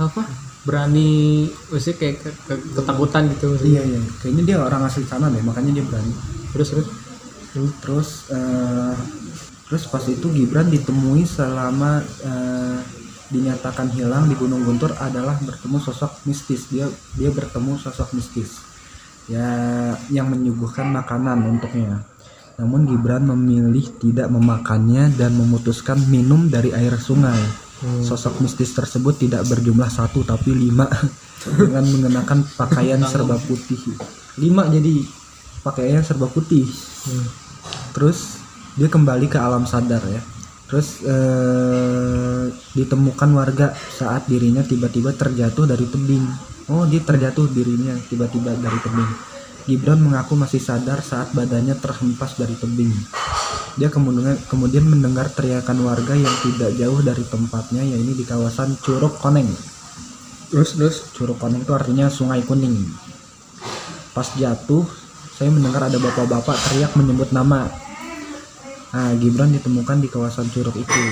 [0.00, 0.24] apa?
[0.64, 3.72] Berani maksudnya kayak ke- ke- ketakutan gitu maksudnya.
[3.78, 6.12] Iya iya, kayaknya dia orang asli sana deh, makanya dia berani.
[6.56, 6.88] Terus terus.
[7.84, 8.94] Terus eh,
[9.68, 12.57] terus pas itu Gibran ditemui selama eh,
[13.28, 16.68] dinyatakan hilang di Gunung Guntur adalah bertemu sosok mistis.
[16.72, 18.64] Dia dia bertemu sosok mistis.
[19.28, 19.44] Ya
[20.08, 22.04] yang menyuguhkan makanan untuknya.
[22.58, 27.38] Namun Gibran memilih tidak memakannya dan memutuskan minum dari air sungai.
[28.02, 30.90] Sosok mistis tersebut tidak berjumlah satu tapi lima
[31.62, 33.78] dengan mengenakan pakaian serba putih.
[34.34, 35.06] Lima jadi
[35.62, 36.66] pakaian serba putih.
[37.06, 37.26] Hmm.
[37.94, 38.42] Terus
[38.74, 40.18] dia kembali ke alam sadar ya.
[40.68, 42.44] Terus eh,
[42.76, 46.24] ditemukan warga saat dirinya tiba-tiba terjatuh dari tebing.
[46.68, 49.10] Oh dia terjatuh dirinya tiba-tiba dari tebing.
[49.68, 52.92] Gibran mengaku masih sadar saat badannya terhempas dari tebing.
[53.80, 59.20] Dia kemudian, kemudian mendengar teriakan warga yang tidak jauh dari tempatnya, yaitu di kawasan Curug
[59.22, 59.46] Koneng.
[60.50, 60.96] Terus terus.
[61.14, 62.74] Curug Koneng itu artinya sungai kuning.
[64.16, 64.82] Pas jatuh,
[65.36, 67.70] saya mendengar ada bapak-bapak teriak menyebut nama.
[68.88, 71.02] Nah, Gibran ditemukan di kawasan Curug itu.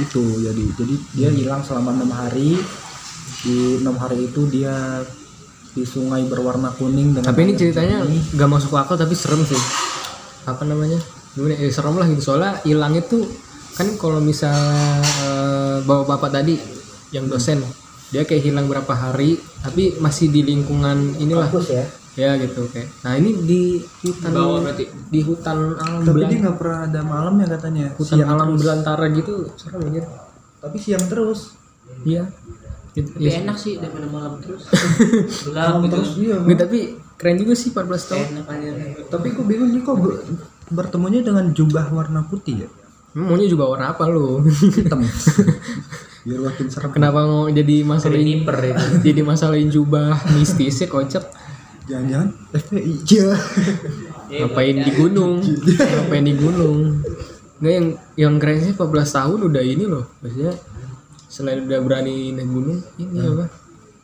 [0.00, 2.56] Itu jadi jadi dia hilang selama enam hari.
[3.40, 5.04] Di enam hari itu dia
[5.70, 9.60] di sungai berwarna kuning dengan Tapi ini ceritanya nggak masuk akal tapi serem sih.
[10.48, 10.98] Apa namanya?
[11.36, 11.54] Gimana?
[11.60, 11.68] ya?
[11.68, 12.22] serem lah gitu.
[12.32, 13.28] Soalnya hilang itu
[13.76, 16.58] kan kalau misalnya eh, bapak-bapak tadi
[17.14, 17.62] yang dosen
[18.10, 21.86] dia kayak hilang berapa hari tapi masih di lingkungan inilah Kampus ya.
[22.12, 23.62] Ya gitu kayak nah ini di
[24.00, 24.84] hutan Bawah berarti.
[25.08, 27.86] di hutan alam Tapi belan- dia nggak pernah ada malamnya katanya.
[27.94, 28.60] hutan Siang alam terus.
[28.60, 30.02] belantara gitu serem aja
[30.58, 31.40] Tapi siang terus.
[32.02, 32.24] iya
[32.90, 33.38] Gitu, Tapi iya.
[33.40, 34.66] enak sih daripada malam terus.
[35.46, 35.94] Gelap Malam gitu.
[35.94, 36.34] terus dia.
[36.36, 36.78] Nggak, tapi
[37.14, 38.70] keren juga sih 14 tahun Enak aja.
[39.06, 40.26] Tapi kok bingung nih kok ber-
[40.68, 42.68] bertemunya dengan jubah warna putih ya?
[43.12, 45.06] Hmm, maunya juga warna apa lu Hitam.
[46.26, 46.90] Biar makin serem.
[46.90, 48.50] kenapa mau jadi masalah ini itu.
[49.00, 51.24] jadi masalahin jubah mistis ya kocak
[51.90, 52.92] Jangan-jangan FPI.
[53.04, 53.28] Iya.
[54.46, 57.02] ngapain di gunung ngapain di gunung
[57.58, 60.54] nggak yang yang keren sih 14 tahun udah ini loh maksudnya
[61.26, 63.50] selain udah berani naik gunung ini apa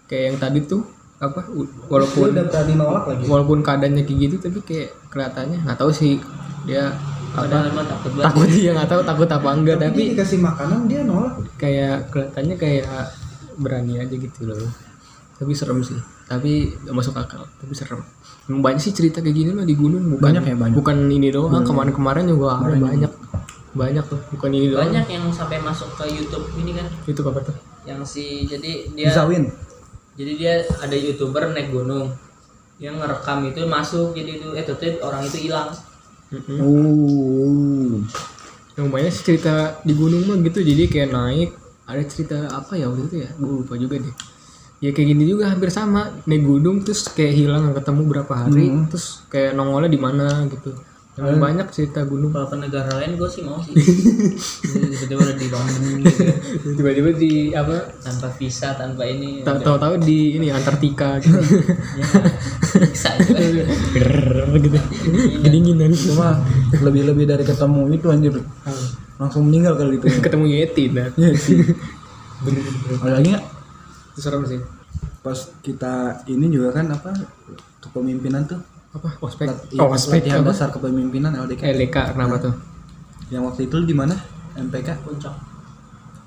[0.04, 0.82] kayak yang tadi tuh
[1.16, 1.46] apa
[1.86, 3.24] walaupun udah berani nolak lagi.
[3.24, 6.18] walaupun keadaannya kayak gitu tapi kayak kelihatannya nggak tahu sih
[6.66, 6.90] dia
[7.36, 8.24] Padahal apa mah takut banget.
[8.26, 11.32] takut dia nggak tahu takut apa enggak Tapi tapi dikasih makanan dia nolak.
[11.54, 12.88] kayak kelihatannya kayak
[13.56, 14.58] berani aja gitu loh
[15.38, 18.02] tapi serem sih tapi gak masuk akal tapi serem.
[18.46, 20.74] Banyak sih cerita kayak gini loh di gunung bukan Banyak ya, banyak.
[20.74, 23.12] bukan ini doang kemarin-kemarin juga ada banyak.
[23.74, 24.90] Banyak tuh bukan ini doang.
[24.90, 26.86] Banyak yang sampai masuk ke YouTube ini kan.
[27.06, 27.56] itu apa tuh?
[27.86, 29.46] Yang si jadi dia Bisa win.
[30.18, 32.10] jadi dia ada youtuber naik gunung.
[32.82, 35.70] Yang ngerekam itu masuk jadi itu eh tuh orang itu hilang.
[36.58, 38.02] Oh.
[38.76, 41.50] yang banyak sih cerita di gunung mah gitu jadi kayak naik
[41.86, 43.30] ada cerita apa ya waktu itu ya?
[43.38, 44.14] Gue lupa juga deh
[44.76, 46.12] ya kayak gini juga hampir sama.
[46.24, 50.72] Naik gunung terus kayak hilang nggak ketemu berapa hari terus kayak nongolnya di mana gitu.
[51.16, 52.28] Yang banyak cerita gunung.
[52.28, 53.72] Kalau ke negara lain gue sih mau sih.
[54.68, 56.20] Tiba-tiba udah di Bandung gitu.
[56.20, 56.34] Ya.
[56.76, 57.88] tiba-tiba di apa?
[58.04, 61.40] Tanpa visa tanpa ini tahu- tahu-tahu di ini Antartika gitu.
[61.96, 63.64] Ya, bisa juga
[63.96, 64.76] Grrrr, gitu.
[65.40, 66.44] Kedinginan Cuma
[66.84, 68.36] lebih-lebih dari ketemu itu anjir.
[69.16, 70.12] Langsung meninggal kali itu.
[70.28, 71.64] ketemu Yeti nah Iya sih.
[73.00, 73.55] Ada lagi nggak?
[74.16, 74.56] Itu serem sih.
[75.20, 77.12] Pas kita ini juga kan apa
[77.78, 78.56] kepemimpinan tuh.
[78.90, 79.20] Apa?
[79.20, 79.44] Ospek?
[79.44, 80.48] Lat- oh ospek latihan apa?
[80.50, 82.54] dasar kepemimpinan LDK LDK kenapa tuh?
[83.28, 84.16] yang waktu itu di mana?
[84.56, 85.36] MPK puncak.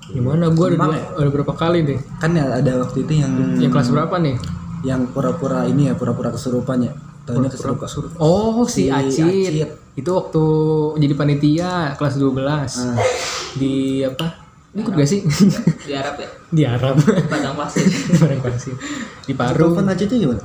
[0.06, 1.98] Gimana gue ada, dua- ada berapa kali deh.
[2.18, 4.38] Kan ya ada waktu itu yang yang kelas berapa nih?
[4.80, 6.92] Yang pura-pura ini ya pura-pura kesurupan ya.
[7.26, 7.88] Tahunya kesurupan.
[8.18, 9.26] Oh si, Si Acit.
[9.50, 9.70] Acit.
[9.96, 10.44] Itu waktu
[10.98, 12.38] jadi panitia kelas 12
[12.78, 12.94] Ah.
[13.56, 14.49] di apa?
[14.70, 15.20] Ini ikut gak sih?
[15.82, 16.94] di Arab ya di Arab.
[17.26, 17.86] padang pasir
[18.22, 18.74] Barang pasir.
[19.26, 19.74] Di Paru.
[19.74, 20.42] telepon aja tuh gimana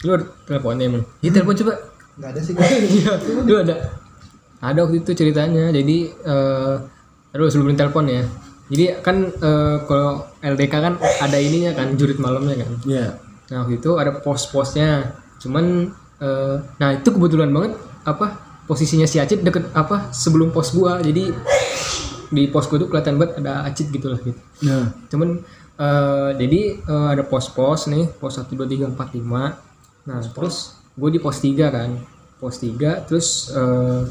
[0.00, 1.02] Lu ada teleponnya emang?
[1.20, 1.74] Iya telepon coba.
[2.18, 2.52] nggak ada sih
[2.98, 3.12] Iya,
[3.46, 3.74] lu ada.
[4.58, 5.70] Ada waktu itu ceritanya.
[5.70, 6.74] Jadi eh
[7.30, 8.22] aduh sebelum telepon ya.
[8.68, 12.70] Jadi kan eh, kalau LDK kan ada ininya kan jurit malamnya kan.
[12.84, 13.06] Iya
[13.50, 19.42] Nah waktu itu ada pos-posnya, cuman eh, nah itu kebetulan banget apa posisinya si Acit
[19.42, 21.34] deket apa sebelum pos gua, jadi
[22.30, 24.38] di pos gua tuh kelihatan banget ada Acit gitu lah gitu.
[24.62, 25.42] nah Cuman
[25.76, 29.70] eh, jadi eh, ada pos-pos nih, pos 1, 2, 3, 4, 5
[30.08, 31.90] Nah terus gue di pos 3 kan,
[32.40, 34.02] pos 3 terus eh,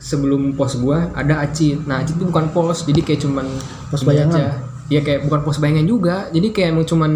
[0.00, 1.86] sebelum pos gua ada Acit.
[1.86, 3.46] Nah Acit itu bukan pos, jadi kayak cuman
[3.92, 4.36] Pos bayangan?
[4.36, 4.46] aja.
[4.90, 7.12] Iya kayak bukan pos bayangan juga, jadi kayak emang cuman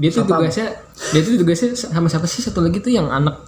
[0.00, 0.74] dia tuh tugasnya
[1.14, 2.42] dia tuh tugasnya sama siapa sih?
[2.42, 3.38] Satu lagi tuh yang anak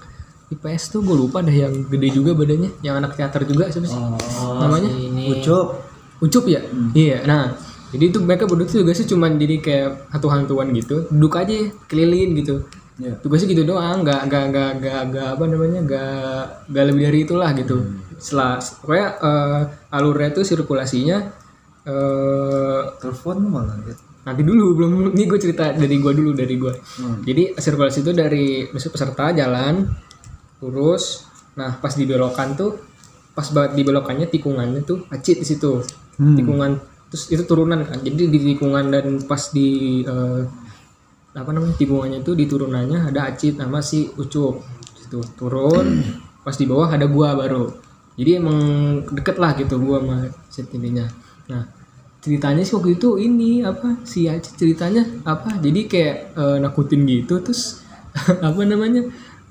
[0.53, 2.71] IPS tuh gue lupa dah yang gede juga badannya.
[2.85, 3.99] Yang anak teater juga siapa sih?
[3.99, 4.91] Oh, namanya?
[5.33, 5.84] ucup
[6.25, 6.65] Ucup ya?
[6.97, 7.53] Iya nah
[7.95, 11.07] jadi itu mereka berdua tuh tugasnya cuman jadi kayak hantu-hantuan gitu.
[11.13, 12.65] Duduk aja keliling gitu.
[12.95, 13.19] Iya.
[13.19, 17.51] tugasnya gitu doang nggak nggak nggak nggak nggak apa namanya nggak nggak lebih dari itulah
[17.59, 17.77] gitu.
[18.23, 21.19] Setelah pokoknya eh, alurnya tuh sirkulasinya
[21.85, 23.95] eh telepon malah ya.
[24.25, 26.73] nanti dulu belum ini gue cerita dari gue dulu dari gue
[27.29, 29.85] jadi sirkulasi itu dari peserta jalan
[30.65, 31.29] lurus.
[31.61, 32.73] Nah pas di belokan tuh
[33.35, 35.83] pas banget di belokannya tikungannya tuh acit di situ
[36.19, 36.37] Hmm.
[36.37, 36.73] tikungan.
[37.11, 40.43] Terus itu turunan kan jadi di tikungan dan pas di eh,
[41.35, 44.63] apa namanya tikungannya itu di turunannya ada acit nama si ucup.
[44.99, 46.03] Situ turun.
[46.45, 47.73] Pas di bawah ada gua baru.
[48.15, 48.59] Jadi emang
[49.11, 51.07] deket lah gitu gua sama Acit intinya
[51.45, 51.69] nah
[52.25, 55.61] ceritanya sih waktu itu ini apa si Acit ceritanya apa?
[55.61, 57.85] Jadi kayak eh, nakutin gitu terus
[58.49, 59.05] apa namanya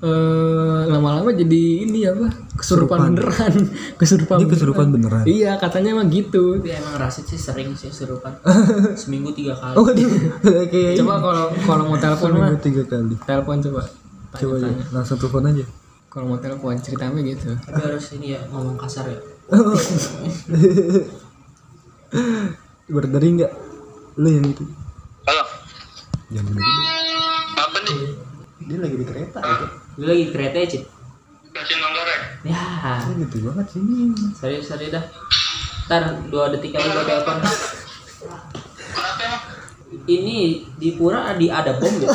[0.03, 2.27] eh, lama-lama jadi ini apa?
[2.59, 3.53] Kesurupan beneran.
[3.99, 5.23] Kesurupan Ini kesurupan beneran.
[5.23, 6.59] iya katanya emang gitu.
[6.59, 8.35] Tapi emang Rasid sih sering sih serupan
[9.01, 9.75] seminggu tiga kali.
[9.79, 10.07] Oh dia
[10.67, 13.15] kayak coba kalau kalau mau telepon mah Seminggu tiga kali.
[13.23, 13.81] Telepon coba.
[14.35, 15.65] Coba ya langsung telepon aja.
[16.11, 17.55] Kalau mau telepon ceritanya gitu.
[17.63, 19.19] Tapi harus ini ya ngomong kasar ya.
[22.91, 23.51] Berdari nggak?
[24.21, 24.61] Lu yang itu.
[25.25, 25.43] Halo,
[26.29, 26.65] jangan bener.
[27.57, 27.97] Apa nih?
[28.63, 29.39] dia lagi di kereta.
[29.43, 30.83] gitu lu lagi kereta ya Cid?
[31.53, 32.19] Kasih nongkrek.
[32.49, 32.97] ya.
[33.13, 34.09] Ini gitu banget sih ini.
[34.33, 35.05] Serius serius dah.
[35.85, 36.01] Ntar
[36.33, 37.37] dua detik lagi gue telepon.
[40.03, 40.37] Ini
[40.81, 42.09] di pura di ada bom ya?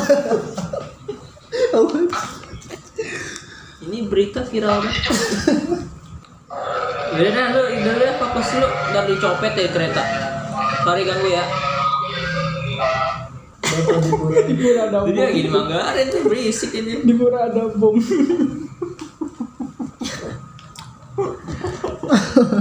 [3.79, 4.93] Ini berita viral kan
[7.09, 8.67] Yaudah dah lu udah lu fokus lu?
[8.67, 10.03] Ntar dicopet ya kereta.
[10.83, 11.43] Sorry ganggu ya
[13.69, 17.05] di pura ada Jadi lagi di Manggarai tuh berisik ini.
[17.05, 17.95] Di pura ada bom.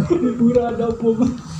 [0.08, 1.18] Di pura ada bom.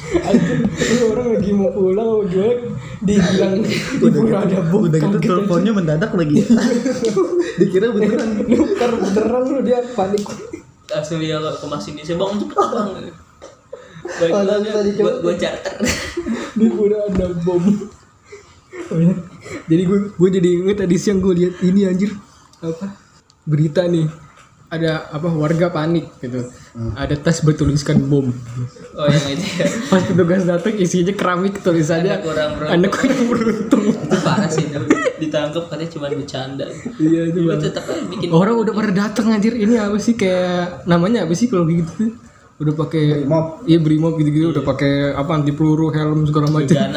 [0.08, 2.72] Anjir, ini orang lagi mau pulang mau jual
[3.04, 4.88] dibilang di pura ada bom.
[4.88, 6.44] udah gitu teleponnya mendadak lagi.
[7.60, 8.44] Dikira beneran.
[8.48, 10.24] Ntar beneran lu dia panik.
[10.88, 12.90] Langsung dia ke Mas ini bang cepet bang
[14.08, 15.76] Baik banget, tadi buat gue charter.
[16.56, 17.60] Di pura ada bom.
[19.68, 22.12] Jadi gue gue jadi inget tadi siang gue lihat ini anjir.
[22.60, 22.94] Apa?
[23.48, 24.08] Berita nih.
[24.68, 26.44] Ada apa warga panik gitu.
[26.92, 28.28] Ada tas bertuliskan bom.
[28.92, 29.66] Oh yang itu ya?
[29.88, 32.72] Pas petugas datang isinya keramik tulisannya Anda kurang beruntung.
[32.76, 33.84] anda kurang beruntung.
[33.96, 34.78] Itu parah sih itu
[35.24, 36.66] ditangkap katanya cuma bercanda.
[37.00, 39.56] Iya itu tetap bikin orang udah pada datang anjir.
[39.56, 42.12] Ini apa sih kayak namanya apa sih kalau gitu
[42.58, 43.46] udah pakai Brimob.
[43.70, 46.74] iya brimob gitu gitu udah pakai apa anti peluru helm segala macam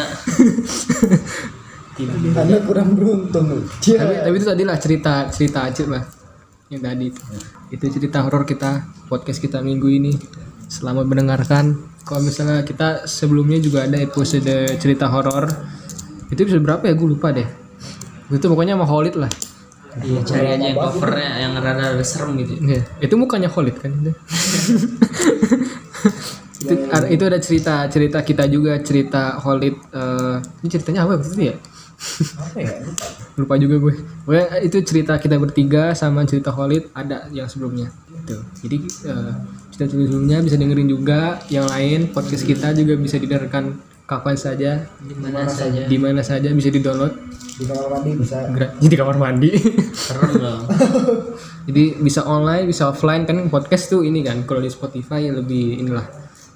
[2.09, 3.67] anda kurang beruntung.
[3.81, 6.03] Tapi tapi itu tadi lah cerita cerita acit lah.
[6.71, 7.07] Yang tadi.
[7.73, 10.13] Itu itu cerita horor kita podcast kita minggu ini.
[10.71, 11.77] Selamat mendengarkan.
[12.01, 15.51] Kalau misalnya kita sebelumnya juga ada episode cerita horor.
[16.31, 16.93] Itu episode berapa ya?
[16.95, 17.45] Gue lupa deh.
[18.31, 19.31] Itu pokoknya sama Holid lah.
[19.99, 22.63] Iya, cari aja yang covernya yang rada serem gitu.
[22.63, 23.91] Iya, itu mukanya Khalid kan?
[23.91, 24.11] Itu.
[26.63, 31.59] itu, ada, itu ada cerita cerita kita juga cerita Khalid eh, ini ceritanya apa waktu
[32.01, 32.75] itu ya?
[33.37, 33.93] Lupa juga gue.
[34.25, 37.93] Pokoknya itu cerita kita bertiga sama cerita Khalid ada yang sebelumnya.
[38.09, 38.37] Gitu.
[38.65, 38.77] Jadi
[39.07, 39.31] eh,
[39.69, 43.77] cerita sebelumnya bisa dengerin juga yang lain podcast kita juga bisa didengarkan
[44.09, 45.87] kapan saja Di mana saja.
[45.87, 47.15] di mana saja bisa di download
[47.55, 48.37] di kamar mandi bisa
[48.83, 49.49] di kamar mandi.
[50.35, 50.61] Dong.
[51.69, 56.03] Jadi bisa online, bisa offline kan podcast tuh ini kan kalau di Spotify lebih inilah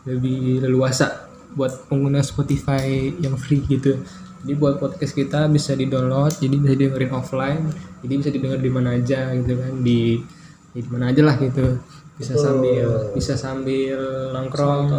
[0.09, 4.01] lebih leluasa buat pengguna Spotify yang free gitu.
[4.45, 7.65] Jadi buat podcast kita bisa di download, jadi bisa dengerin offline,
[8.05, 10.21] jadi bisa didengar di mana aja gitu kan di
[10.69, 11.81] di mana aja lah gitu.
[12.13, 13.97] Bisa sambil bisa sambil
[14.37, 14.93] nongkrong,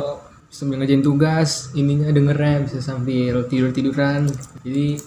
[0.50, 4.26] sambil ngerjain tugas, ininya dengernya bisa sambil tidur tiduran.
[4.66, 4.98] Jadi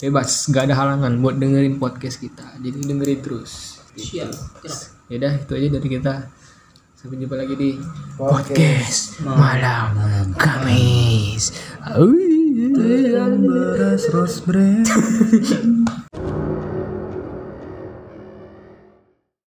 [0.00, 2.48] bebas, gak ada halangan buat dengerin podcast kita.
[2.64, 3.76] Jadi dengerin terus.
[3.92, 4.32] Siap.
[5.12, 6.14] Yaudah itu aja dari kita.
[6.96, 7.70] Sampai jumpa lagi di
[8.14, 11.50] podcast malam Kamis.
[12.52, 13.48] Auii.
[13.48, 14.86] beras rose brand